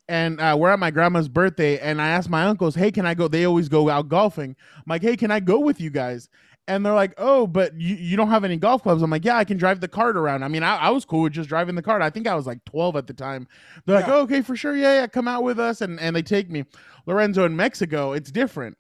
and 0.09 0.41
uh, 0.41 0.57
we're 0.59 0.71
at 0.71 0.79
my 0.81 0.91
grandma's 0.91 1.29
birthday, 1.29 1.79
and 1.81 2.01
I 2.03 2.09
asked 2.09 2.31
my 2.31 2.45
uncles, 2.45 2.75
"Hey, 2.77 2.93
can 2.93 3.07
I 3.07 3.15
go?" 3.15 3.29
They 3.29 3.45
always 3.47 3.69
go 3.69 3.91
out 3.91 4.09
golfing. 4.09 4.57
I'm 4.77 4.85
like, 4.89 5.03
"Hey, 5.03 5.17
can 5.17 5.31
I 5.33 5.41
go 5.41 5.61
with 5.61 5.81
you 5.81 5.91
guys?" 5.91 6.29
And 6.69 6.87
they're 6.87 6.95
like, 6.95 7.15
"Oh, 7.19 7.47
but 7.47 7.75
you, 7.81 7.97
you 7.97 8.17
don't 8.17 8.31
have 8.31 8.45
any 8.45 8.57
golf 8.57 8.83
clubs." 8.83 9.03
I'm 9.03 9.11
like, 9.11 9.25
"Yeah, 9.25 9.37
I 9.37 9.45
can 9.45 9.57
drive 9.57 9.81
the 9.81 9.89
cart 9.89 10.17
around." 10.17 10.45
I 10.45 10.49
mean, 10.49 10.63
I, 10.63 10.77
I 10.77 10.91
was 10.91 11.05
cool 11.05 11.23
with 11.23 11.33
just 11.33 11.49
driving 11.49 11.75
the 11.75 11.83
cart. 11.83 12.03
I 12.03 12.11
think 12.11 12.27
I 12.27 12.35
was 12.35 12.47
like 12.47 12.65
12 12.67 12.97
at 12.97 13.07
the 13.07 13.15
time. 13.15 13.49
They're 13.85 13.97
like, 13.97 14.09
"Oh, 14.09 14.21
okay, 14.23 14.43
for 14.43 14.55
sure, 14.55 14.77
yeah, 14.77 15.01
yeah, 15.01 15.07
come 15.07 15.27
out 15.27 15.43
with 15.43 15.59
us," 15.59 15.81
and 15.81 15.99
and 15.99 16.15
they 16.15 16.23
take 16.23 16.51
me. 16.51 16.65
Lorenzo 17.07 17.45
in 17.45 17.57
Mexico, 17.57 18.13
it's 18.13 18.31
different. 18.31 18.77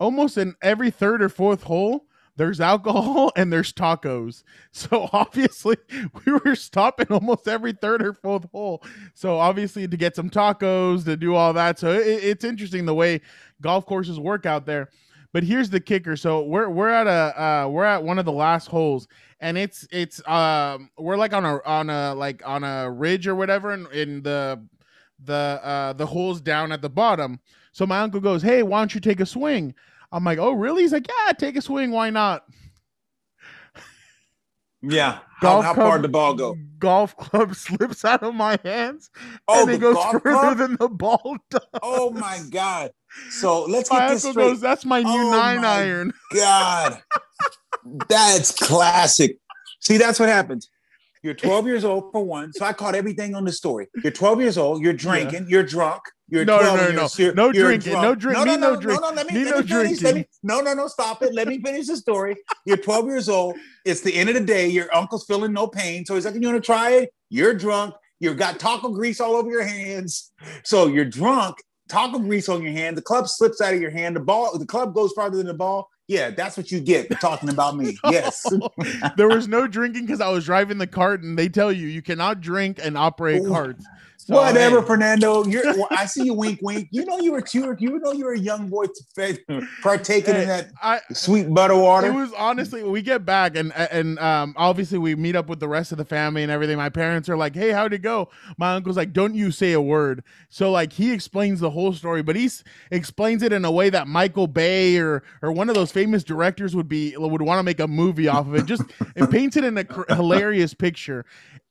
Almost 0.00 0.38
in 0.38 0.54
every 0.62 0.90
third 0.90 1.22
or 1.22 1.28
fourth 1.28 1.62
hole, 1.62 2.06
there's 2.36 2.60
alcohol 2.60 3.32
and 3.36 3.52
there's 3.52 3.72
tacos. 3.72 4.42
So 4.72 5.08
obviously, 5.12 5.76
we 6.24 6.32
were 6.32 6.54
stopping 6.54 7.08
almost 7.10 7.48
every 7.48 7.72
third 7.72 8.02
or 8.02 8.12
fourth 8.12 8.46
hole. 8.52 8.82
So 9.14 9.38
obviously, 9.38 9.88
to 9.88 9.96
get 9.96 10.14
some 10.14 10.30
tacos, 10.30 11.04
to 11.04 11.16
do 11.16 11.34
all 11.34 11.52
that. 11.54 11.78
So 11.78 11.92
it, 11.92 12.06
it's 12.06 12.44
interesting 12.44 12.86
the 12.86 12.94
way 12.94 13.20
golf 13.60 13.86
courses 13.86 14.20
work 14.20 14.46
out 14.46 14.66
there. 14.66 14.90
But 15.36 15.44
here's 15.44 15.68
the 15.68 15.80
kicker. 15.80 16.16
So 16.16 16.40
we're 16.44 16.70
we're 16.70 16.88
at 16.88 17.06
a 17.06 17.42
uh, 17.42 17.68
we're 17.68 17.84
at 17.84 18.02
one 18.02 18.18
of 18.18 18.24
the 18.24 18.32
last 18.32 18.68
holes, 18.68 19.06
and 19.38 19.58
it's 19.58 19.86
it's 19.90 20.26
um 20.26 20.88
we're 20.96 21.18
like 21.18 21.34
on 21.34 21.44
a 21.44 21.62
on 21.66 21.90
a 21.90 22.14
like 22.14 22.40
on 22.46 22.64
a 22.64 22.90
ridge 22.90 23.26
or 23.26 23.34
whatever, 23.34 23.74
in, 23.74 23.86
in 23.92 24.22
the 24.22 24.58
the 25.22 25.60
uh 25.62 25.92
the 25.92 26.06
holes 26.06 26.40
down 26.40 26.72
at 26.72 26.80
the 26.80 26.88
bottom. 26.88 27.38
So 27.72 27.84
my 27.84 27.98
uncle 27.98 28.18
goes, 28.18 28.40
"Hey, 28.40 28.62
why 28.62 28.78
don't 28.78 28.94
you 28.94 29.00
take 29.02 29.20
a 29.20 29.26
swing?" 29.26 29.74
I'm 30.10 30.24
like, 30.24 30.38
"Oh, 30.38 30.52
really?" 30.52 30.80
He's 30.80 30.92
like, 30.94 31.06
"Yeah, 31.06 31.32
take 31.32 31.56
a 31.56 31.60
swing. 31.60 31.90
Why 31.90 32.08
not?" 32.08 32.46
Yeah. 34.88 35.18
How, 35.38 35.40
Golf 35.42 35.64
how 35.64 35.74
club- 35.74 35.86
far 35.86 35.98
did 35.98 36.04
the 36.04 36.08
ball 36.08 36.34
go? 36.34 36.56
Golf 36.78 37.16
club 37.16 37.54
slips 37.56 38.04
out 38.04 38.22
of 38.22 38.34
my 38.34 38.58
hands, 38.64 39.10
Oh, 39.48 39.62
and 39.62 39.70
it 39.70 39.78
goes 39.80 39.96
further 40.12 40.20
club? 40.20 40.58
than 40.58 40.76
the 40.78 40.88
ball 40.88 41.20
oh 41.24 41.38
does. 41.50 41.60
Oh 41.82 42.10
my 42.10 42.38
God. 42.50 42.90
So 43.30 43.64
let's 43.64 43.90
my 43.90 43.98
get 44.00 44.08
this 44.10 44.20
straight. 44.22 44.34
goes, 44.34 44.60
"That's 44.60 44.84
my 44.84 45.02
new 45.02 45.08
Oh, 45.10 45.30
nine 45.30 45.60
my 45.62 45.68
iron." 45.68 46.12
God. 46.34 47.02
That's 48.08 48.52
classic. 48.52 49.38
See, 49.80 49.96
that's 49.96 50.18
what 50.18 50.28
happens. 50.28 50.68
You're 51.22 51.34
12 51.34 51.66
years 51.66 51.84
old 51.84 52.12
for 52.12 52.24
one. 52.24 52.52
So 52.52 52.64
I 52.64 52.72
caught 52.72 52.94
everything 52.94 53.34
on 53.34 53.44
the 53.44 53.52
story. 53.52 53.88
You're 54.02 54.12
12 54.12 54.40
years 54.40 54.58
old. 54.58 54.82
You're 54.82 54.92
drinking. 54.92 55.46
You're 55.48 55.62
drunk. 55.62 56.02
You're 56.28 56.44
No, 56.44 56.56
no, 56.58 56.74
12 56.76 56.76
no, 56.78 57.02
no. 57.02 57.08
you're- 57.18 57.34
No 57.34 57.44
you're 57.52 57.52
drinking. 57.64 57.92
No 57.92 58.14
drink- 58.14 58.36
No, 58.38 58.44
no, 58.44 58.56
no, 58.56 58.74
no 58.74 58.80
drink. 58.80 59.00
No, 59.00 59.10
no, 59.10 59.14
let 59.14 59.32
me, 59.32 59.44
let 59.44 59.68
no 59.68 59.78
me 59.82 59.84
finish. 59.84 60.02
Let 60.02 60.14
me, 60.16 60.26
no, 60.42 60.60
no, 60.60 60.74
no, 60.74 60.88
stop 60.88 61.22
it. 61.22 61.32
Let 61.34 61.46
me 61.46 61.60
finish 61.60 61.86
the 61.86 61.96
story. 61.96 62.36
You're 62.64 62.78
12 62.78 63.06
years 63.06 63.28
old. 63.28 63.56
It's 63.84 64.00
the 64.00 64.12
end 64.14 64.28
of 64.28 64.34
the 64.34 64.40
day. 64.40 64.66
Your 64.68 64.92
uncle's 64.94 65.24
feeling 65.24 65.52
no 65.52 65.68
pain. 65.68 66.04
So 66.04 66.14
he's 66.16 66.24
like, 66.24 66.34
you 66.34 66.40
want 66.40 66.56
to 66.56 66.66
try 66.66 66.90
it? 66.92 67.10
You're 67.30 67.54
drunk. 67.54 67.94
You've 68.18 68.38
got 68.38 68.58
taco 68.58 68.88
grease 68.88 69.20
all 69.20 69.36
over 69.36 69.50
your 69.50 69.62
hands. 69.62 70.32
So 70.64 70.86
you're 70.88 71.04
drunk, 71.04 71.56
taco 71.88 72.18
grease 72.18 72.48
on 72.48 72.62
your 72.62 72.72
hand. 72.72 72.96
The 72.96 73.02
club 73.02 73.28
slips 73.28 73.60
out 73.60 73.74
of 73.74 73.80
your 73.80 73.90
hand. 73.90 74.16
The 74.16 74.20
ball, 74.20 74.58
the 74.58 74.66
club 74.66 74.94
goes 74.94 75.12
farther 75.12 75.36
than 75.36 75.46
the 75.46 75.54
ball. 75.54 75.88
Yeah, 76.08 76.30
that's 76.30 76.56
what 76.56 76.70
you 76.70 76.80
get 76.80 77.10
talking 77.20 77.48
about 77.48 77.76
me. 77.76 77.98
Yes. 78.10 78.44
there 79.16 79.28
was 79.28 79.48
no 79.48 79.66
drinking 79.66 80.06
because 80.06 80.20
I 80.20 80.28
was 80.28 80.44
driving 80.44 80.78
the 80.78 80.86
cart, 80.86 81.22
and 81.22 81.36
they 81.38 81.48
tell 81.48 81.72
you 81.72 81.88
you 81.88 82.00
cannot 82.00 82.40
drink 82.40 82.78
and 82.82 82.96
operate 82.96 83.42
Ooh. 83.42 83.48
carts. 83.48 83.84
So, 84.26 84.34
Whatever, 84.34 84.80
hey, 84.80 84.86
Fernando. 84.88 85.44
You're. 85.46 85.62
well, 85.64 85.88
I 85.92 86.06
see 86.06 86.24
you 86.24 86.34
wink, 86.34 86.58
wink. 86.62 86.88
You 86.90 87.04
know 87.04 87.18
you 87.20 87.32
were 87.32 87.42
cute. 87.42 87.80
You 87.80 88.00
know 88.00 88.12
you 88.12 88.24
were 88.24 88.32
a 88.34 88.38
young 88.38 88.68
boy 88.68 88.86
to 88.86 89.62
partaking 89.82 90.34
Hey, 90.34 90.42
in 90.42 90.48
that 90.48 90.68
I, 90.82 91.00
sweet 91.12 91.48
butter 91.54 91.76
water. 91.76 92.08
It 92.08 92.14
was 92.14 92.32
honestly 92.36 92.82
we 92.82 93.02
get 93.02 93.24
back 93.24 93.56
and 93.56 93.72
and 93.76 94.18
um 94.18 94.54
obviously 94.56 94.98
we 94.98 95.14
meet 95.14 95.36
up 95.36 95.48
with 95.48 95.60
the 95.60 95.68
rest 95.68 95.92
of 95.92 95.98
the 95.98 96.04
family 96.04 96.42
and 96.42 96.50
everything. 96.50 96.76
My 96.76 96.88
parents 96.88 97.28
are 97.28 97.36
like, 97.36 97.54
"Hey, 97.54 97.70
how'd 97.70 97.92
it 97.92 98.02
go?" 98.02 98.28
My 98.58 98.74
uncle's 98.74 98.96
like, 98.96 99.12
"Don't 99.12 99.34
you 99.36 99.52
say 99.52 99.72
a 99.72 99.80
word." 99.80 100.24
So 100.48 100.72
like 100.72 100.92
he 100.94 101.12
explains 101.12 101.60
the 101.60 101.70
whole 101.70 101.92
story, 101.92 102.22
but 102.22 102.36
he 102.36 102.50
explains 102.90 103.42
it 103.44 103.52
in 103.52 103.64
a 103.64 103.70
way 103.70 103.90
that 103.90 104.08
Michael 104.08 104.48
Bay 104.48 104.98
or 104.98 105.22
or 105.42 105.52
one 105.52 105.68
of 105.68 105.76
those 105.76 105.92
famous 105.92 106.24
directors 106.24 106.74
would 106.74 106.88
be 106.88 107.16
would 107.16 107.42
want 107.42 107.60
to 107.60 107.62
make 107.62 107.80
a 107.80 107.86
movie 107.88 108.28
off 108.28 108.48
of 108.48 108.56
it. 108.56 108.66
Just 108.66 108.82
it 109.16 109.30
paints 109.30 109.56
it 109.56 109.64
in 109.64 109.78
a 109.78 109.84
cr- 109.84 110.12
hilarious 110.12 110.74
picture. 110.74 111.24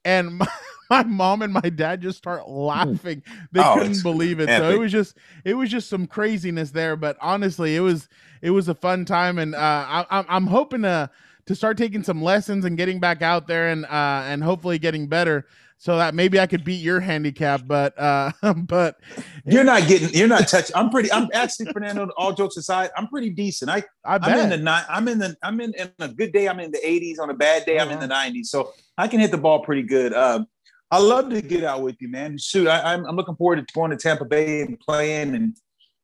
And 0.05 0.37
my, 0.37 0.47
my 0.89 1.03
mom 1.03 1.41
and 1.41 1.51
my 1.53 1.61
dad 1.61 2.01
just 2.01 2.17
start 2.17 2.47
laughing. 2.49 3.23
They 3.51 3.61
Oh, 3.61 3.75
couldn't 3.77 4.03
believe 4.03 4.39
it. 4.39 4.47
So 4.49 4.69
it 4.69 4.79
was 4.79 4.91
just 4.91 5.17
it 5.43 5.53
was 5.55 5.69
just 5.69 5.89
some 5.89 6.07
craziness 6.07 6.71
there. 6.71 6.95
But 6.95 7.17
honestly, 7.21 7.75
it 7.75 7.81
was 7.81 8.07
it 8.41 8.51
was 8.51 8.67
a 8.67 8.75
fun 8.75 9.05
time, 9.05 9.39
and 9.39 9.55
uh, 9.55 9.57
I, 9.59 10.05
I'm 10.09 10.25
I'm 10.29 10.47
hoping 10.47 10.83
to 10.83 11.09
to 11.47 11.55
start 11.55 11.77
taking 11.77 12.03
some 12.03 12.21
lessons 12.23 12.65
and 12.65 12.75
getting 12.77 12.99
back 12.99 13.21
out 13.21 13.47
there 13.47 13.69
and 13.69 13.85
uh, 13.85 14.23
and 14.25 14.43
hopefully 14.43 14.79
getting 14.79 15.07
better, 15.07 15.47
so 15.77 15.97
that 15.97 16.13
maybe 16.15 16.39
I 16.39 16.47
could 16.47 16.63
beat 16.63 16.81
your 16.81 16.99
handicap. 16.99 17.61
But 17.65 17.97
uh, 17.99 18.31
but 18.55 18.97
You're 19.45 19.63
not 19.63 19.87
getting. 19.87 20.09
You're 20.09 20.27
not 20.27 20.47
touching. 20.47 20.75
I'm 20.75 20.89
pretty. 20.89 21.11
I'm 21.11 21.27
actually 21.33 21.71
Fernando. 21.71 22.09
All 22.17 22.33
jokes 22.33 22.57
aside, 22.57 22.89
I'm 22.97 23.07
pretty 23.07 23.29
decent. 23.29 23.69
I 23.71 23.83
I 24.03 24.17
I'm 24.17 24.39
in 24.39 24.49
the 24.49 24.57
nine. 24.57 24.85
I'm 24.89 25.07
in 25.07 25.19
the. 25.19 25.35
I'm 25.43 25.59
in, 25.61 25.73
in 25.75 25.91
a 25.99 26.07
good 26.07 26.31
day. 26.33 26.47
I'm 26.47 26.59
in 26.59 26.71
the 26.71 26.79
80s. 26.85 27.19
On 27.19 27.29
a 27.29 27.33
bad 27.35 27.65
day, 27.65 27.79
I'm 27.79 27.89
in 27.89 27.99
the 27.99 28.07
90s. 28.07 28.45
So 28.47 28.73
I 28.97 29.07
can 29.07 29.19
hit 29.19 29.31
the 29.31 29.37
ball 29.37 29.63
pretty 29.63 29.83
good. 29.83 30.13
Um, 30.13 30.47
I 30.91 30.99
love 30.99 31.29
to 31.31 31.41
get 31.41 31.63
out 31.63 31.81
with 31.81 31.95
you, 31.99 32.09
man. 32.09 32.37
Shoot, 32.37 32.67
I, 32.67 32.93
I'm, 32.93 33.05
I'm 33.05 33.15
looking 33.15 33.35
forward 33.35 33.65
to 33.67 33.73
going 33.73 33.91
to 33.91 33.97
Tampa 33.97 34.25
Bay 34.25 34.61
and 34.61 34.79
playing, 34.79 35.35
and 35.35 35.57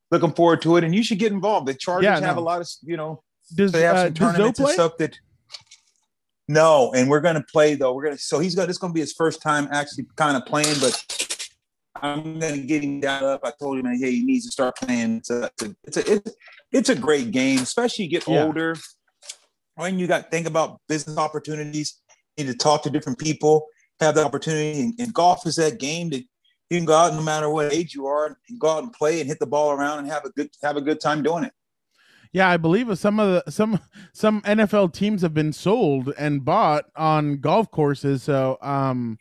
looking 0.09 0.33
forward 0.33 0.61
to 0.63 0.77
it. 0.77 0.83
And 0.83 0.93
you 0.93 1.03
should 1.03 1.19
get 1.19 1.31
involved. 1.31 1.67
The 1.67 1.73
Chargers 1.73 2.03
Yeah, 2.05 2.19
have 2.19 2.37
a 2.37 2.41
lot 2.41 2.61
of, 2.61 2.67
you 2.81 2.97
know, 2.97 3.23
does 3.55 3.71
they 3.71 3.81
have 3.81 3.95
uh, 3.95 4.05
some 4.07 4.15
Zoe 4.15 4.31
tournaments 4.31 4.59
and 4.59 4.69
stuff 4.69 4.97
that. 4.97 5.17
No, 6.47 6.91
and 6.93 7.09
we're 7.09 7.21
gonna 7.21 7.45
play 7.51 7.75
though. 7.75 7.93
We're 7.93 8.03
gonna 8.05 8.17
so 8.17 8.39
he's 8.39 8.55
gonna. 8.55 8.67
This 8.67 8.77
gonna 8.77 8.91
be 8.91 8.99
his 8.99 9.13
first 9.13 9.41
time 9.41 9.69
actually 9.71 10.05
kind 10.17 10.35
of 10.35 10.45
playing, 10.45 10.75
but 10.81 11.37
I'm 11.95 12.39
gonna 12.39 12.57
get 12.57 12.83
him 12.83 12.99
down 12.99 13.23
up. 13.23 13.41
I 13.43 13.53
told 13.57 13.79
him, 13.79 13.85
hey, 13.85 14.11
he 14.11 14.25
needs 14.25 14.45
to 14.47 14.51
start 14.51 14.75
playing. 14.75 15.17
It's 15.17 15.29
a, 15.29 15.49
it's 15.53 15.63
a, 15.63 15.75
it's 15.83 15.97
a, 15.97 16.11
it's, 16.13 16.35
it's 16.73 16.89
a 16.89 16.95
great 16.95 17.31
game, 17.31 17.59
especially 17.59 18.05
you 18.05 18.11
get 18.11 18.27
Yeah. 18.27 18.43
older. 18.43 18.75
When 19.75 19.97
you 19.97 20.07
got 20.07 20.29
think 20.31 20.47
about 20.47 20.81
business 20.89 21.17
opportunities, 21.17 22.01
you 22.35 22.43
need 22.43 22.51
to 22.51 22.57
talk 22.57 22.83
to 22.83 22.89
different 22.89 23.19
people, 23.19 23.67
have 24.01 24.15
the 24.15 24.25
opportunity. 24.25 24.81
And, 24.81 24.93
and 24.99 25.13
golf 25.13 25.45
is 25.45 25.55
that 25.57 25.79
game 25.79 26.09
that 26.09 26.23
you 26.69 26.77
can 26.77 26.85
go 26.85 26.95
out 26.95 27.13
no 27.13 27.21
matter 27.21 27.49
what 27.49 27.71
age 27.71 27.93
you 27.93 28.05
are, 28.07 28.37
and 28.49 28.59
go 28.59 28.69
out 28.69 28.83
and 28.83 28.91
play 28.93 29.19
and 29.21 29.27
hit 29.29 29.39
the 29.39 29.45
ball 29.45 29.71
around 29.71 29.99
and 29.99 30.07
have 30.07 30.25
a 30.25 30.29
good 30.31 30.49
have 30.63 30.77
a 30.77 30.81
good 30.81 30.99
time 30.99 31.21
doing 31.23 31.43
it. 31.43 31.53
Yeah, 32.33 32.49
I 32.49 32.57
believe 32.57 32.97
some 32.97 33.19
of 33.19 33.43
the 33.45 33.51
some 33.51 33.79
some 34.13 34.41
NFL 34.43 34.93
teams 34.93 35.21
have 35.21 35.33
been 35.33 35.53
sold 35.53 36.13
and 36.17 36.43
bought 36.43 36.85
on 36.95 37.37
golf 37.37 37.69
courses. 37.71 38.23
So 38.23 38.57
um, 38.61 39.17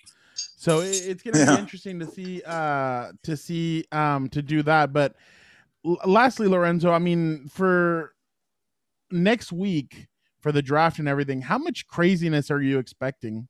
so 0.56 0.80
it, 0.80 0.86
it's 0.90 1.22
gonna 1.22 1.38
Yeah. 1.38 1.54
be 1.56 1.58
interesting 1.58 1.98
to 2.00 2.06
see 2.06 2.42
uh 2.46 3.12
to 3.24 3.36
see 3.36 3.84
um 3.92 4.28
to 4.30 4.42
do 4.42 4.62
that. 4.62 4.92
But 4.92 5.16
l- 5.84 5.98
lastly, 6.04 6.46
Lorenzo, 6.46 6.92
I 6.92 6.98
mean 7.00 7.48
for 7.48 8.14
next 9.10 9.50
week 9.50 10.06
for 10.38 10.52
the 10.52 10.62
draft 10.62 11.00
and 11.00 11.08
everything, 11.08 11.42
how 11.42 11.58
much 11.58 11.86
craziness 11.88 12.48
are 12.50 12.62
you 12.62 12.78
expecting? 12.78 13.48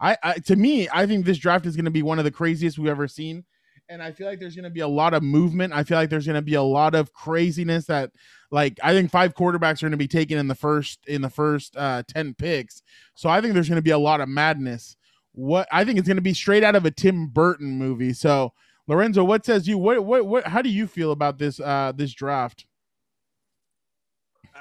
I, 0.00 0.16
I 0.22 0.32
to 0.34 0.56
me, 0.56 0.88
I 0.92 1.06
think 1.06 1.24
this 1.24 1.38
draft 1.38 1.66
is 1.66 1.76
going 1.76 1.84
to 1.84 1.90
be 1.90 2.02
one 2.02 2.18
of 2.18 2.24
the 2.24 2.30
craziest 2.30 2.78
we've 2.78 2.88
ever 2.88 3.08
seen. 3.08 3.44
And 3.90 4.02
I 4.02 4.12
feel 4.12 4.26
like 4.26 4.38
there's 4.38 4.54
going 4.54 4.64
to 4.64 4.70
be 4.70 4.80
a 4.80 4.88
lot 4.88 5.14
of 5.14 5.22
movement. 5.22 5.72
I 5.72 5.82
feel 5.82 5.96
like 5.96 6.10
there's 6.10 6.26
going 6.26 6.36
to 6.36 6.42
be 6.42 6.54
a 6.54 6.62
lot 6.62 6.94
of 6.94 7.12
craziness 7.14 7.86
that 7.86 8.10
like 8.50 8.78
I 8.82 8.92
think 8.92 9.10
five 9.10 9.34
quarterbacks 9.34 9.78
are 9.82 9.86
going 9.86 9.92
to 9.92 9.96
be 9.96 10.08
taken 10.08 10.38
in 10.38 10.46
the 10.46 10.54
first 10.54 11.00
in 11.06 11.22
the 11.22 11.30
first 11.30 11.76
uh 11.76 12.02
10 12.06 12.34
picks. 12.34 12.82
So 13.14 13.28
I 13.30 13.40
think 13.40 13.54
there's 13.54 13.68
going 13.68 13.76
to 13.76 13.82
be 13.82 13.90
a 13.90 13.98
lot 13.98 14.20
of 14.20 14.28
madness. 14.28 14.96
What 15.32 15.68
I 15.72 15.84
think 15.84 15.98
it's 15.98 16.08
going 16.08 16.16
to 16.16 16.22
be 16.22 16.34
straight 16.34 16.64
out 16.64 16.76
of 16.76 16.84
a 16.84 16.90
Tim 16.90 17.28
Burton 17.28 17.78
movie. 17.78 18.12
So 18.12 18.52
Lorenzo, 18.88 19.24
what 19.24 19.46
says 19.46 19.66
you? 19.66 19.78
What 19.78 20.04
what 20.04 20.26
what 20.26 20.46
how 20.46 20.62
do 20.62 20.70
you 20.70 20.86
feel 20.86 21.12
about 21.12 21.38
this 21.38 21.58
uh 21.58 21.92
this 21.94 22.12
draft? 22.12 22.66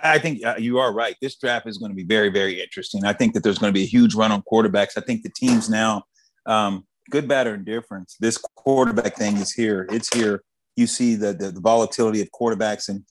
I 0.03 0.19
think 0.19 0.45
uh, 0.45 0.55
you 0.57 0.79
are 0.79 0.93
right. 0.93 1.15
This 1.21 1.35
draft 1.37 1.67
is 1.67 1.77
going 1.77 1.91
to 1.91 1.95
be 1.95 2.03
very, 2.03 2.29
very 2.29 2.61
interesting. 2.61 3.05
I 3.05 3.13
think 3.13 3.33
that 3.33 3.43
there's 3.43 3.57
going 3.57 3.71
to 3.71 3.77
be 3.77 3.83
a 3.83 3.87
huge 3.87 4.15
run 4.15 4.31
on 4.31 4.43
quarterbacks. 4.51 4.97
I 4.97 5.01
think 5.01 5.23
the 5.23 5.31
teams 5.35 5.69
now, 5.69 6.03
um, 6.45 6.85
good, 7.09 7.27
bad, 7.27 7.47
or 7.47 7.55
indifference, 7.55 8.15
this 8.19 8.37
quarterback 8.37 9.15
thing 9.15 9.37
is 9.37 9.53
here. 9.53 9.87
It's 9.91 10.13
here. 10.13 10.43
You 10.75 10.87
see 10.87 11.15
the, 11.15 11.33
the, 11.33 11.51
the 11.51 11.59
volatility 11.59 12.21
of 12.21 12.29
quarterbacks, 12.31 12.89
and 12.89 13.03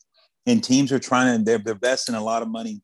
and 0.47 0.63
teams 0.63 0.93
are 0.93 0.99
trying 0.99 1.39
to 1.39 1.45
they're, 1.45 1.59
they're 1.59 1.75
investing 1.75 2.15
a 2.15 2.23
lot 2.23 2.43
of 2.43 2.49
money 2.49 2.81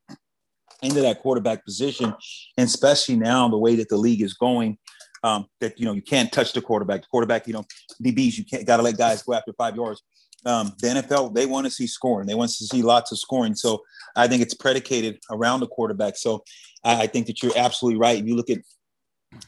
into 0.82 1.00
that 1.00 1.20
quarterback 1.20 1.64
position, 1.64 2.12
and 2.58 2.66
especially 2.66 3.16
now 3.16 3.48
the 3.48 3.58
way 3.58 3.76
that 3.76 3.88
the 3.88 3.96
league 3.96 4.22
is 4.22 4.34
going. 4.34 4.78
Um, 5.24 5.46
that 5.60 5.78
you 5.78 5.86
know 5.86 5.92
you 5.92 6.02
can't 6.02 6.32
touch 6.32 6.52
the 6.52 6.60
quarterback. 6.60 7.02
The 7.02 7.06
quarterback, 7.08 7.46
you 7.46 7.52
know, 7.52 7.64
DBs 8.02 8.38
you 8.38 8.44
can't 8.44 8.66
got 8.66 8.78
to 8.78 8.82
let 8.82 8.96
guys 8.96 9.22
go 9.22 9.34
after 9.34 9.52
five 9.52 9.76
yards. 9.76 10.02
Um, 10.44 10.72
the 10.80 10.88
NFL 10.88 11.34
they 11.34 11.46
want 11.46 11.66
to 11.66 11.70
see 11.70 11.86
scoring. 11.86 12.26
They 12.26 12.34
want 12.34 12.50
to 12.50 12.64
see 12.64 12.82
lots 12.82 13.12
of 13.12 13.18
scoring. 13.18 13.54
So 13.54 13.82
I 14.16 14.26
think 14.28 14.42
it's 14.42 14.54
predicated 14.54 15.18
around 15.30 15.60
the 15.60 15.68
quarterback. 15.68 16.16
So 16.16 16.42
I, 16.84 17.02
I 17.02 17.06
think 17.06 17.26
that 17.28 17.42
you're 17.42 17.56
absolutely 17.56 17.98
right. 17.98 18.18
If 18.18 18.26
you 18.26 18.34
look 18.36 18.50
at 18.50 18.58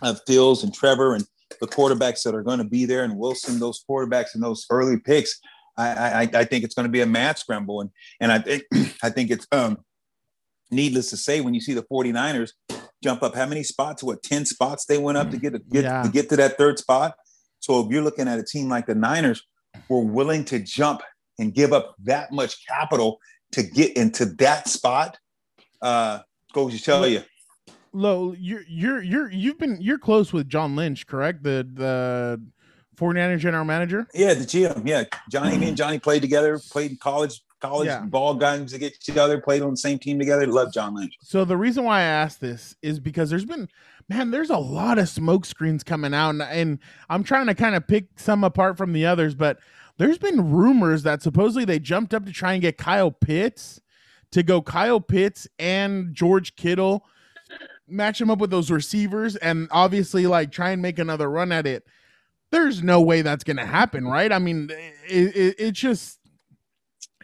uh, 0.03 0.15
Fields 0.27 0.63
and 0.63 0.73
Trevor 0.73 1.15
and 1.15 1.25
the 1.61 1.67
quarterbacks 1.67 2.23
that 2.23 2.35
are 2.35 2.43
going 2.43 2.59
to 2.59 2.65
be 2.65 2.85
there, 2.85 3.05
and 3.05 3.17
Wilson, 3.19 3.59
those 3.59 3.85
quarterbacks 3.89 4.35
and 4.35 4.43
those 4.43 4.67
early 4.71 4.99
picks, 4.99 5.41
I, 5.77 5.89
I, 5.91 6.21
I 6.33 6.45
think 6.45 6.65
it's 6.65 6.75
going 6.75 6.87
to 6.87 6.93
be 6.93 7.01
a 7.01 7.07
mad 7.07 7.39
scramble. 7.39 7.81
And 7.81 7.91
and 8.21 8.31
I 8.33 8.39
think 8.39 8.63
I 9.03 9.11
think 9.11 9.31
it's 9.31 9.47
um, 9.53 9.79
needless 10.71 11.11
to 11.11 11.17
say 11.17 11.41
when 11.41 11.55
you 11.55 11.61
see 11.61 11.75
the 11.75 11.83
49ers 11.83 12.53
jump 13.03 13.23
up 13.23 13.35
how 13.35 13.47
many 13.47 13.63
spots? 13.63 14.03
What 14.03 14.23
ten 14.23 14.47
spots 14.47 14.87
they 14.87 14.99
went 14.99 15.19
up 15.19 15.31
to 15.31 15.37
get 15.37 15.53
to 15.53 15.59
get 15.59 15.85
Yeah. 15.85 16.03
to 16.03 16.09
get 16.09 16.29
to 16.31 16.37
that 16.37 16.57
third 16.57 16.79
spot. 16.79 17.15
So 17.61 17.85
if 17.85 17.91
you're 17.91 18.03
looking 18.03 18.29
at 18.29 18.39
a 18.39 18.43
team 18.43 18.69
like 18.69 18.87
the 18.87 18.95
Niners, 18.95 19.43
were 19.89 20.01
willing 20.01 20.45
to 20.47 20.59
jump 20.61 21.03
and 21.39 21.53
give 21.55 21.73
up 21.73 21.95
that 22.05 22.33
much 22.33 22.67
capital 22.67 23.19
to 23.53 23.63
get 23.63 23.97
into 23.97 24.25
that 24.27 24.69
spot, 24.69 25.19
uh, 25.83 26.21
goes 26.53 26.77
to 26.77 26.83
tell 26.83 27.07
you. 27.07 27.23
Lo, 27.93 28.35
you're 28.39 28.63
you're 28.69 29.03
you're 29.03 29.31
you've 29.31 29.59
been 29.59 29.79
you're 29.81 29.99
close 29.99 30.33
with 30.33 30.49
John 30.49 30.75
Lynch, 30.75 31.07
correct? 31.07 31.43
The 31.45 31.69
the 31.73 32.41
49ers 32.97 33.39
general 33.39 33.65
manager. 33.65 34.07
Yeah, 34.15 34.35
the 34.35 34.45
GM. 34.45 34.87
Yeah, 34.87 35.05
Johnny. 35.31 35.57
Me 35.59 35.69
and 35.69 35.77
Johnny 35.77 35.99
played 35.99 36.23
together. 36.23 36.59
Played 36.71 36.93
in 36.93 36.97
college. 36.97 37.41
College 37.61 37.87
Yeah. 37.87 38.01
ball 38.01 38.35
games 38.35 38.73
against 38.75 39.09
each 39.09 39.17
other. 39.17 39.41
Played 39.41 39.63
on 39.63 39.71
the 39.71 39.77
same 39.77 39.99
team 39.99 40.19
together. 40.19 40.47
Love 40.47 40.73
John 40.73 40.95
Lynch. 40.95 41.15
So 41.23 41.45
the 41.45 41.57
reason 41.57 41.85
why 41.85 42.01
I 42.01 42.03
asked 42.03 42.41
this 42.41 42.77
is 42.83 43.01
because 43.01 43.31
there's 43.31 43.47
been 43.47 43.69
man, 44.09 44.31
there's 44.31 44.51
a 44.51 44.59
lot 44.59 44.99
of 44.99 45.09
smoke 45.09 45.45
screens 45.45 45.83
coming 45.83 46.14
out, 46.14 46.31
and, 46.31 46.43
and 46.43 46.79
I'm 47.09 47.25
trying 47.25 47.47
to 47.47 47.55
kind 47.55 47.75
of 47.75 47.87
pick 47.87 48.07
some 48.17 48.45
apart 48.45 48.77
from 48.77 48.93
the 48.93 49.07
others, 49.07 49.35
but 49.35 49.59
there's 49.97 50.19
been 50.19 50.53
rumors 50.53 51.03
that 51.05 51.23
supposedly 51.23 51.64
they 51.64 51.79
jumped 51.79 52.14
up 52.14 52.27
to 52.27 52.33
try 52.33 52.53
and 52.53 52.62
get 52.62 52.79
Kyle 52.79 53.11
Pitts 53.11 53.81
to 54.33 54.43
go 54.43 54.61
Kyle 54.61 55.01
Pitts 55.01 55.47
and 55.59 56.14
George 56.14 56.57
Kittle, 56.57 57.05
match 57.87 58.19
them 58.19 58.31
up 58.31 58.38
with 58.38 58.51
those 58.51 58.71
receivers, 58.71 59.37
and 59.37 59.69
obviously 59.71 60.27
like 60.27 60.51
try 60.51 60.71
and 60.71 60.83
make 60.83 60.99
another 60.99 61.31
run 61.31 61.53
at 61.53 61.67
it. 61.67 61.85
There's 62.51 62.83
no 62.83 63.01
way 63.01 63.23
that's 63.23 63.45
gonna 63.45 63.67
happen, 63.67 64.07
right? 64.07 64.33
I 64.33 64.38
mean, 64.38 64.69
it, 65.09 65.37
it, 65.37 65.55
it's 65.59 65.79
just 65.79 66.19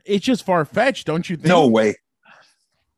it's 0.05 0.25
just 0.25 0.45
far 0.45 0.64
fetched, 0.64 1.07
don't 1.07 1.29
you 1.29 1.37
think? 1.37 1.49
No 1.49 1.66
way. 1.66 1.97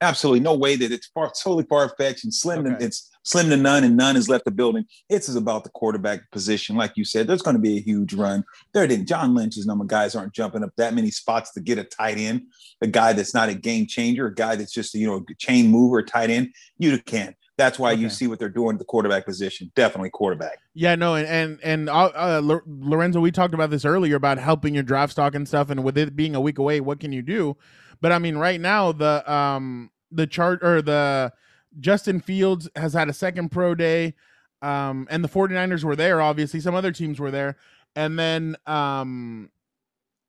Absolutely 0.03 0.41
no 0.41 0.55
way 0.55 0.77
that 0.77 0.93
it's 0.93 1.07
far 1.09 1.33
totally 1.43 1.65
far 1.65 1.88
fetched 1.97 2.25
and 2.25 2.35
slim. 2.35 2.67
Okay. 2.67 2.79
To, 2.79 2.85
it's 2.85 3.11
slim 3.23 3.49
to 3.51 3.57
none, 3.57 3.85
and 3.85 3.97
none 3.97 4.17
has 4.17 4.29
left 4.29 4.45
the 4.45 4.51
building. 4.51 4.85
It's 5.09 5.29
is 5.29 5.37
about 5.37 5.65
the 5.65 5.71
quarterback 5.71 6.31
position, 6.31 6.77
like 6.77 6.93
you 6.97 7.05
said. 7.05 7.27
There's 7.27 7.43
going 7.43 7.57
to 7.57 7.62
be 7.62 7.79
a 7.79 7.81
huge 7.81 8.12
run. 8.12 8.45
There 8.75 8.87
didn't. 8.87 9.07
John 9.07 9.35
Lynch's 9.35 9.67
number 9.67 9.85
guys 9.85 10.15
aren't 10.15 10.35
jumping 10.35 10.65
up 10.65 10.71
that 10.77 10.95
many 10.95 11.11
spots 11.11 11.53
to 11.53 11.61
get 11.61 11.79
a 11.79 11.85
tight 11.85 12.19
end, 12.19 12.43
a 12.81 12.87
guy 12.87 13.12
that's 13.12 13.33
not 13.33 13.49
a 13.49 13.55
game 13.55 13.87
changer, 13.87 14.27
a 14.27 14.35
guy 14.35 14.57
that's 14.57 14.73
just 14.73 14.93
you 14.95 15.07
know 15.07 15.25
a 15.29 15.35
chain 15.37 15.71
mover, 15.71 15.99
a 15.99 16.05
tight 16.05 16.31
end. 16.31 16.53
You 16.79 16.99
can. 16.99 17.35
That's 17.59 17.79
why 17.79 17.93
you 17.93 18.09
see 18.09 18.27
what 18.27 18.38
they're 18.38 18.49
doing 18.49 18.75
at 18.75 18.79
the 18.79 18.85
quarterback 18.85 19.25
position. 19.25 19.71
Definitely 19.77 20.11
quarterback. 20.11 20.59
Yeah, 20.75 20.97
no, 20.97 21.15
and 21.15 21.29
and 21.29 21.61
and 21.62 21.88
uh, 21.88 22.11
uh, 22.15 22.61
Lorenzo, 22.67 23.21
we 23.21 23.31
talked 23.31 23.55
about 23.55 23.71
this 23.71 23.85
earlier 23.85 24.17
about 24.17 24.38
helping 24.38 24.75
your 24.75 24.83
draft 24.83 25.12
stock 25.12 25.35
and 25.37 25.47
stuff, 25.47 25.71
and 25.71 25.85
with 25.85 25.97
it 25.97 26.17
being 26.17 26.35
a 26.35 26.41
week 26.41 26.59
away, 26.59 26.81
what 26.81 26.99
can 26.99 27.12
you 27.12 27.23
do? 27.23 27.57
But 28.01 28.11
I 28.11 28.19
mean, 28.19 28.37
right 28.37 28.61
now 28.61 28.91
the 28.91 29.33
um 29.33 29.91
the 30.12 30.27
chart 30.27 30.62
or 30.62 30.83
the 30.83 31.33
Justin 31.81 32.20
Fields 32.20 32.68
has 32.77 32.92
had 32.92 33.09
a 33.09 33.12
second 33.12 33.51
pro 33.51 33.75
day, 33.75 34.14
um, 34.61 35.07
and 35.11 35.25
the 35.25 35.29
49ers 35.29 35.85
were 35.85 35.96
there. 35.96 36.20
Obviously, 36.20 36.61
some 36.61 36.75
other 36.75 36.92
teams 36.92 37.18
were 37.18 37.31
there, 37.31 37.57
and 37.96 38.18
then 38.18 38.57
um, 38.66 39.51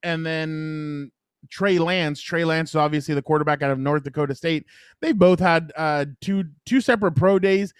and 0.01 0.25
then 0.25 1.11
Trey 1.49 1.79
Lance. 1.79 2.21
Trey 2.21 2.45
Lance 2.45 2.71
is 2.71 2.75
obviously 2.75 3.15
the 3.15 3.21
quarterback 3.21 3.61
out 3.61 3.71
of 3.71 3.79
North 3.79 4.03
Dakota 4.03 4.35
State. 4.35 4.65
They 5.01 5.11
both 5.11 5.39
had 5.39 5.71
uh 5.75 6.05
two 6.21 6.45
two 6.65 6.81
separate 6.81 7.15
pro 7.15 7.39
days. 7.39 7.73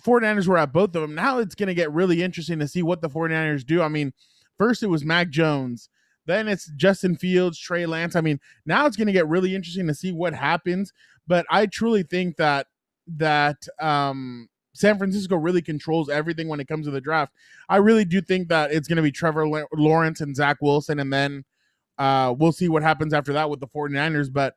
49ers 0.00 0.48
were 0.48 0.58
at 0.58 0.72
both 0.72 0.96
of 0.96 1.02
them. 1.02 1.14
Now 1.14 1.38
it's 1.38 1.54
going 1.54 1.68
to 1.68 1.74
get 1.74 1.92
really 1.92 2.20
interesting 2.20 2.58
to 2.58 2.66
see 2.66 2.82
what 2.82 3.00
the 3.00 3.08
49ers 3.08 3.64
do. 3.64 3.80
I 3.80 3.86
mean, 3.86 4.12
first 4.58 4.82
it 4.82 4.88
was 4.88 5.04
Mac 5.04 5.28
Jones, 5.30 5.88
then 6.26 6.48
it's 6.48 6.70
Justin 6.76 7.16
Fields, 7.16 7.58
Trey 7.58 7.86
Lance. 7.86 8.16
I 8.16 8.20
mean, 8.20 8.40
now 8.66 8.86
it's 8.86 8.96
going 8.96 9.06
to 9.06 9.12
get 9.12 9.28
really 9.28 9.54
interesting 9.54 9.86
to 9.86 9.94
see 9.94 10.12
what 10.12 10.34
happens, 10.34 10.92
but 11.26 11.46
I 11.50 11.66
truly 11.66 12.02
think 12.02 12.36
that 12.36 12.66
that 13.16 13.66
um 13.80 14.48
San 14.72 14.98
Francisco 14.98 15.36
really 15.36 15.62
controls 15.62 16.08
everything 16.08 16.48
when 16.48 16.58
it 16.58 16.66
comes 16.66 16.86
to 16.86 16.90
the 16.90 17.00
draft. 17.00 17.32
I 17.68 17.76
really 17.76 18.04
do 18.04 18.20
think 18.20 18.48
that 18.48 18.72
it's 18.72 18.88
going 18.88 18.96
to 18.96 19.02
be 19.02 19.12
Trevor 19.12 19.46
La- 19.46 19.62
Lawrence 19.72 20.20
and 20.20 20.34
Zach 20.34 20.56
Wilson 20.60 20.98
and 21.00 21.12
then 21.12 21.44
uh 21.98 22.34
we'll 22.36 22.52
see 22.52 22.68
what 22.68 22.82
happens 22.82 23.14
after 23.14 23.32
that 23.34 23.48
with 23.50 23.60
the 23.60 23.68
49ers, 23.68 24.32
but 24.32 24.54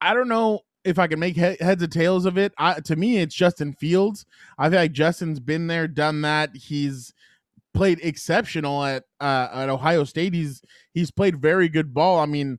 I 0.00 0.14
don't 0.14 0.28
know 0.28 0.60
if 0.84 0.98
I 1.00 1.08
can 1.08 1.18
make 1.18 1.34
he- 1.34 1.56
heads 1.60 1.82
or 1.82 1.88
tails 1.88 2.26
of 2.26 2.38
it. 2.38 2.52
I, 2.58 2.74
to 2.80 2.96
me, 2.96 3.18
it's 3.18 3.34
Justin 3.34 3.72
Fields. 3.72 4.24
I 4.56 4.70
feel 4.70 4.78
like 4.78 4.92
Justin's 4.92 5.40
been 5.40 5.66
there, 5.66 5.88
done 5.88 6.22
that. 6.22 6.54
He's 6.54 7.12
played 7.74 7.98
exceptional 8.02 8.84
at 8.84 9.04
uh, 9.20 9.48
at 9.52 9.68
Ohio 9.68 10.04
State. 10.04 10.32
He's 10.32 10.62
he's 10.94 11.10
played 11.10 11.40
very 11.40 11.68
good 11.68 11.92
ball. 11.92 12.20
I 12.20 12.26
mean, 12.26 12.58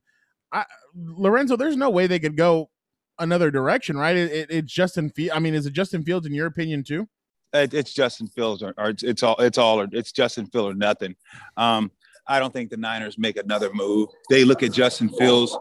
I, 0.52 0.64
Lorenzo, 0.98 1.56
there's 1.56 1.76
no 1.76 1.90
way 1.90 2.06
they 2.06 2.18
could 2.18 2.36
go 2.36 2.70
another 3.18 3.50
direction, 3.50 3.96
right? 3.96 4.16
It, 4.16 4.32
it, 4.32 4.46
it's 4.50 4.72
Justin 4.72 5.10
Fields. 5.10 5.32
I 5.34 5.38
mean, 5.38 5.54
is 5.54 5.66
it 5.66 5.72
Justin 5.72 6.02
Fields 6.02 6.26
in 6.26 6.34
your 6.34 6.46
opinion 6.46 6.82
too? 6.84 7.08
It, 7.52 7.72
it's 7.74 7.92
Justin 7.92 8.26
Fields 8.28 8.62
or, 8.62 8.74
or 8.76 8.90
it's, 8.90 9.02
it's 9.02 9.22
all 9.22 9.36
it's 9.38 9.58
all 9.58 9.80
or 9.80 9.88
it's 9.92 10.12
Justin 10.12 10.46
Fields 10.46 10.74
or 10.74 10.74
nothing. 10.74 11.16
Um, 11.56 11.90
I 12.26 12.38
don't 12.38 12.52
think 12.52 12.70
the 12.70 12.76
Niners 12.76 13.18
make 13.18 13.36
another 13.36 13.70
move. 13.72 14.08
They 14.28 14.44
look 14.44 14.62
at 14.62 14.72
Justin 14.72 15.08
Fields. 15.08 15.56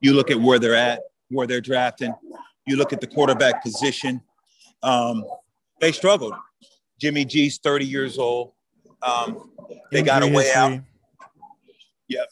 You 0.00 0.12
look 0.12 0.30
at 0.30 0.38
where 0.38 0.58
they're 0.58 0.74
at, 0.74 1.00
where 1.30 1.46
they're 1.46 1.62
drafting. 1.62 2.14
You 2.66 2.76
look 2.76 2.92
at 2.92 3.00
the 3.00 3.06
quarterback 3.06 3.62
position. 3.62 4.20
Um, 4.82 5.24
they 5.80 5.92
struggled. 5.92 6.34
Jimmy 7.00 7.24
G's 7.24 7.58
30 7.58 7.86
years 7.86 8.18
old. 8.18 8.52
Um, 9.02 9.50
they 9.90 10.02
got 10.02 10.22
a 10.22 10.26
way 10.26 10.52
out. 10.52 10.80
Yeah, 12.08 12.24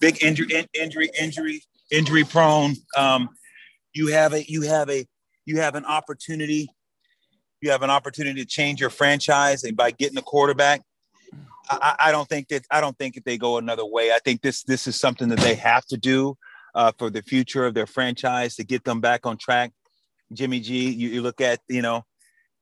big 0.00 0.22
injury, 0.22 0.48
in, 0.52 0.66
injury, 0.74 1.08
injury, 1.18 1.62
injury 1.90 2.24
prone. 2.24 2.74
Um, 2.96 3.28
you 3.94 4.08
have 4.08 4.32
a, 4.32 4.44
you 4.50 4.62
have 4.62 4.90
a, 4.90 5.06
you 5.44 5.60
have 5.60 5.74
an 5.74 5.84
opportunity. 5.84 6.68
You 7.62 7.70
have 7.70 7.82
an 7.82 7.90
opportunity 7.90 8.42
to 8.42 8.46
change 8.46 8.80
your 8.80 8.90
franchise, 8.90 9.64
and 9.64 9.76
by 9.76 9.90
getting 9.90 10.18
a 10.18 10.22
quarterback, 10.22 10.82
I, 11.68 11.96
I 11.98 12.12
don't 12.12 12.28
think 12.28 12.48
that 12.48 12.64
I 12.70 12.80
don't 12.80 12.96
think 12.98 13.14
that 13.14 13.24
they 13.24 13.38
go 13.38 13.56
another 13.58 13.84
way. 13.84 14.12
I 14.12 14.18
think 14.24 14.42
this 14.42 14.62
this 14.64 14.86
is 14.86 15.00
something 15.00 15.28
that 15.28 15.40
they 15.40 15.54
have 15.54 15.84
to 15.86 15.96
do 15.96 16.36
uh, 16.74 16.92
for 16.98 17.10
the 17.10 17.22
future 17.22 17.66
of 17.66 17.74
their 17.74 17.86
franchise 17.86 18.56
to 18.56 18.64
get 18.64 18.84
them 18.84 19.00
back 19.00 19.24
on 19.24 19.38
track. 19.38 19.72
Jimmy 20.32 20.60
G, 20.60 20.90
you, 20.90 21.08
you 21.08 21.22
look 21.22 21.40
at 21.40 21.60
you 21.68 21.82
know, 21.82 22.04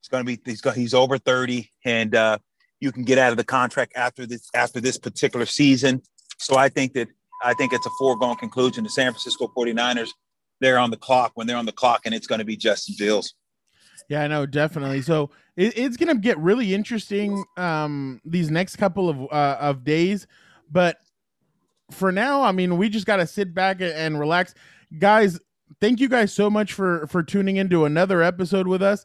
it's 0.01 0.09
going 0.09 0.25
to 0.25 0.37
be 0.37 0.41
he's 0.45 0.61
got 0.61 0.77
he's 0.77 0.95
over 0.95 1.19
thirty, 1.19 1.73
and 1.85 2.15
uh, 2.15 2.39
you 2.81 2.93
can 2.93 3.05
get 3.05 3.19
out 3.19 3.33
of 3.33 3.37
the 3.37 3.45
contract 3.45 3.93
after 3.97 4.27
this 4.27 4.49
after 4.55 4.81
this 4.81 4.97
particular 4.97 5.45
season. 5.45 6.03
So 6.39 6.57
I 6.57 6.69
think 6.69 6.95
that 6.95 7.09
I 7.45 7.55
think 7.55 7.73
it's 7.73 7.87
a 7.87 7.91
foregone 7.99 8.37
conclusion. 8.37 8.85
The 8.85 8.91
San 8.91 9.13
Francisco 9.13 9.53
49ers, 9.57 10.11
they're 10.61 10.79
on 10.79 10.91
the 10.91 10.97
clock 10.97 11.33
when 11.35 11.47
they're 11.47 11.57
on 11.57 11.67
the 11.67 11.73
clock, 11.73 12.03
and 12.07 12.15
it's 12.15 12.27
going 12.27 12.39
to 12.39 12.45
be 12.45 12.57
Justin 12.57 12.95
Fields. 12.95 13.35
Yeah, 14.09 14.23
I 14.23 14.29
know, 14.29 14.47
definitely. 14.47 15.03
So 15.03 15.31
it, 15.57 15.77
it's 15.79 15.97
gonna 15.97 16.17
get 16.17 16.39
really 16.39 16.75
interesting 16.75 17.45
um 17.57 18.21
these 18.25 18.51
next 18.51 18.77
couple 18.77 19.09
of 19.09 19.23
uh, 19.33 19.57
of 19.61 19.85
days. 19.85 20.27
But 20.71 20.99
for 21.91 22.13
now, 22.13 22.43
I 22.43 22.53
mean, 22.53 22.77
we 22.77 22.89
just 22.89 23.07
gotta 23.07 23.27
sit 23.27 23.55
back 23.55 23.81
and 23.81 24.19
relax, 24.19 24.55
guys. 24.99 25.39
Thank 25.81 26.01
you 26.01 26.09
guys 26.09 26.33
so 26.33 26.51
much 26.51 26.73
for 26.73 27.07
for 27.07 27.23
tuning 27.23 27.57
into 27.57 27.85
another 27.85 28.23
episode 28.23 28.67
with 28.67 28.83
us. 28.83 29.05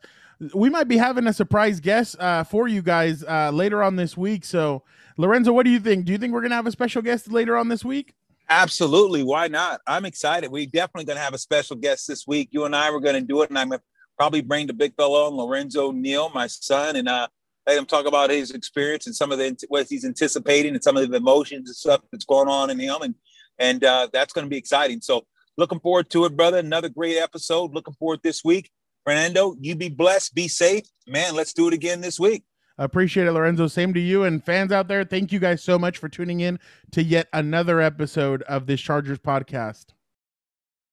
We 0.54 0.70
might 0.70 0.88
be 0.88 0.98
having 0.98 1.28
a 1.28 1.34
surprise 1.34 1.80
guest 1.80 2.16
uh, 2.20 2.44
for 2.44 2.68
you 2.68 2.82
guys 2.82 3.24
uh, 3.24 3.52
later 3.52 3.84
on 3.84 3.98
this 3.98 4.16
week. 4.16 4.46
So, 4.46 4.84
Lorenzo, 5.18 5.52
what 5.52 5.66
do 5.66 5.70
you 5.70 5.80
think? 5.80 6.06
Do 6.06 6.12
you 6.12 6.18
think 6.18 6.34
we're 6.34 6.42
gonna 6.42 6.56
have 6.56 6.68
a 6.68 6.72
special 6.72 7.02
guest 7.02 7.32
later 7.32 7.56
on 7.56 7.70
this 7.70 7.86
week? 7.86 8.16
Absolutely. 8.50 9.22
Why 9.22 9.48
not? 9.48 9.80
I'm 9.86 10.06
excited. 10.06 10.52
We're 10.52 10.66
definitely 10.66 11.06
going 11.06 11.18
to 11.18 11.24
have 11.24 11.36
a 11.36 11.40
special 11.40 11.76
guest 11.76 12.08
this 12.08 12.26
week. 12.26 12.50
You 12.52 12.66
and 12.66 12.76
I 12.76 12.90
were 12.90 13.00
going 13.00 13.16
to 13.16 13.22
do 13.22 13.44
it, 13.44 13.50
and 13.50 13.60
I'm 13.60 13.70
going 13.70 13.80
to 13.80 13.86
probably 14.18 14.42
bring 14.42 14.66
the 14.66 14.74
big 14.74 14.96
fellow 14.96 15.28
on, 15.28 15.36
Lorenzo 15.36 15.92
Neal, 15.92 16.30
my 16.34 16.48
son, 16.48 16.96
and 16.96 17.08
uh, 17.08 17.28
let 17.68 17.78
him 17.78 17.86
talk 17.86 18.08
about 18.08 18.32
his 18.32 18.52
experience 18.52 19.06
and 19.06 19.16
some 19.16 19.32
of 19.32 19.38
the 19.38 19.56
what 19.68 19.88
he's 19.88 20.04
anticipating 20.04 20.74
and 20.74 20.84
some 20.84 20.98
of 20.98 21.10
the 21.10 21.18
emotions 21.18 21.70
and 21.70 21.76
stuff 21.76 22.02
that's 22.12 22.26
going 22.26 22.48
on 22.48 22.72
in 22.72 22.80
him, 22.80 23.02
and 23.04 23.16
and 23.60 23.84
uh, 23.84 24.08
that's 24.12 24.34
going 24.34 24.46
to 24.46 24.50
be 24.50 24.58
exciting. 24.58 25.00
So, 25.02 25.28
looking 25.56 25.80
forward 25.80 26.10
to 26.10 26.26
it, 26.26 26.36
brother. 26.36 26.58
Another 26.58 26.90
great 26.90 27.18
episode. 27.18 27.76
Looking 27.76 27.94
forward 27.94 28.22
this 28.24 28.44
week. 28.44 28.72
Fernando, 29.06 29.56
you 29.60 29.76
be 29.76 29.90
blessed, 29.90 30.34
be 30.34 30.48
safe, 30.48 30.86
man. 31.08 31.36
Let's 31.36 31.54
do 31.54 31.68
it 31.68 31.74
again 31.74 32.02
this 32.02 32.20
week. 32.20 32.44
Appreciate 32.80 33.28
it, 33.28 33.34
Lorenzo. 33.34 33.68
Same 33.68 33.94
to 33.94 34.00
you 34.00 34.24
and 34.24 34.44
fans 34.44 34.72
out 34.72 34.88
there. 34.88 35.04
Thank 35.04 35.34
you 35.34 35.40
guys 35.40 35.62
so 35.62 35.78
much 35.78 35.98
for 35.98 36.08
tuning 36.08 36.40
in 36.40 36.60
to 36.92 37.04
yet 37.04 37.28
another 37.34 37.82
episode 37.82 38.42
of 38.44 38.68
this 38.68 38.80
Chargers 38.80 39.20
podcast. 39.20 39.88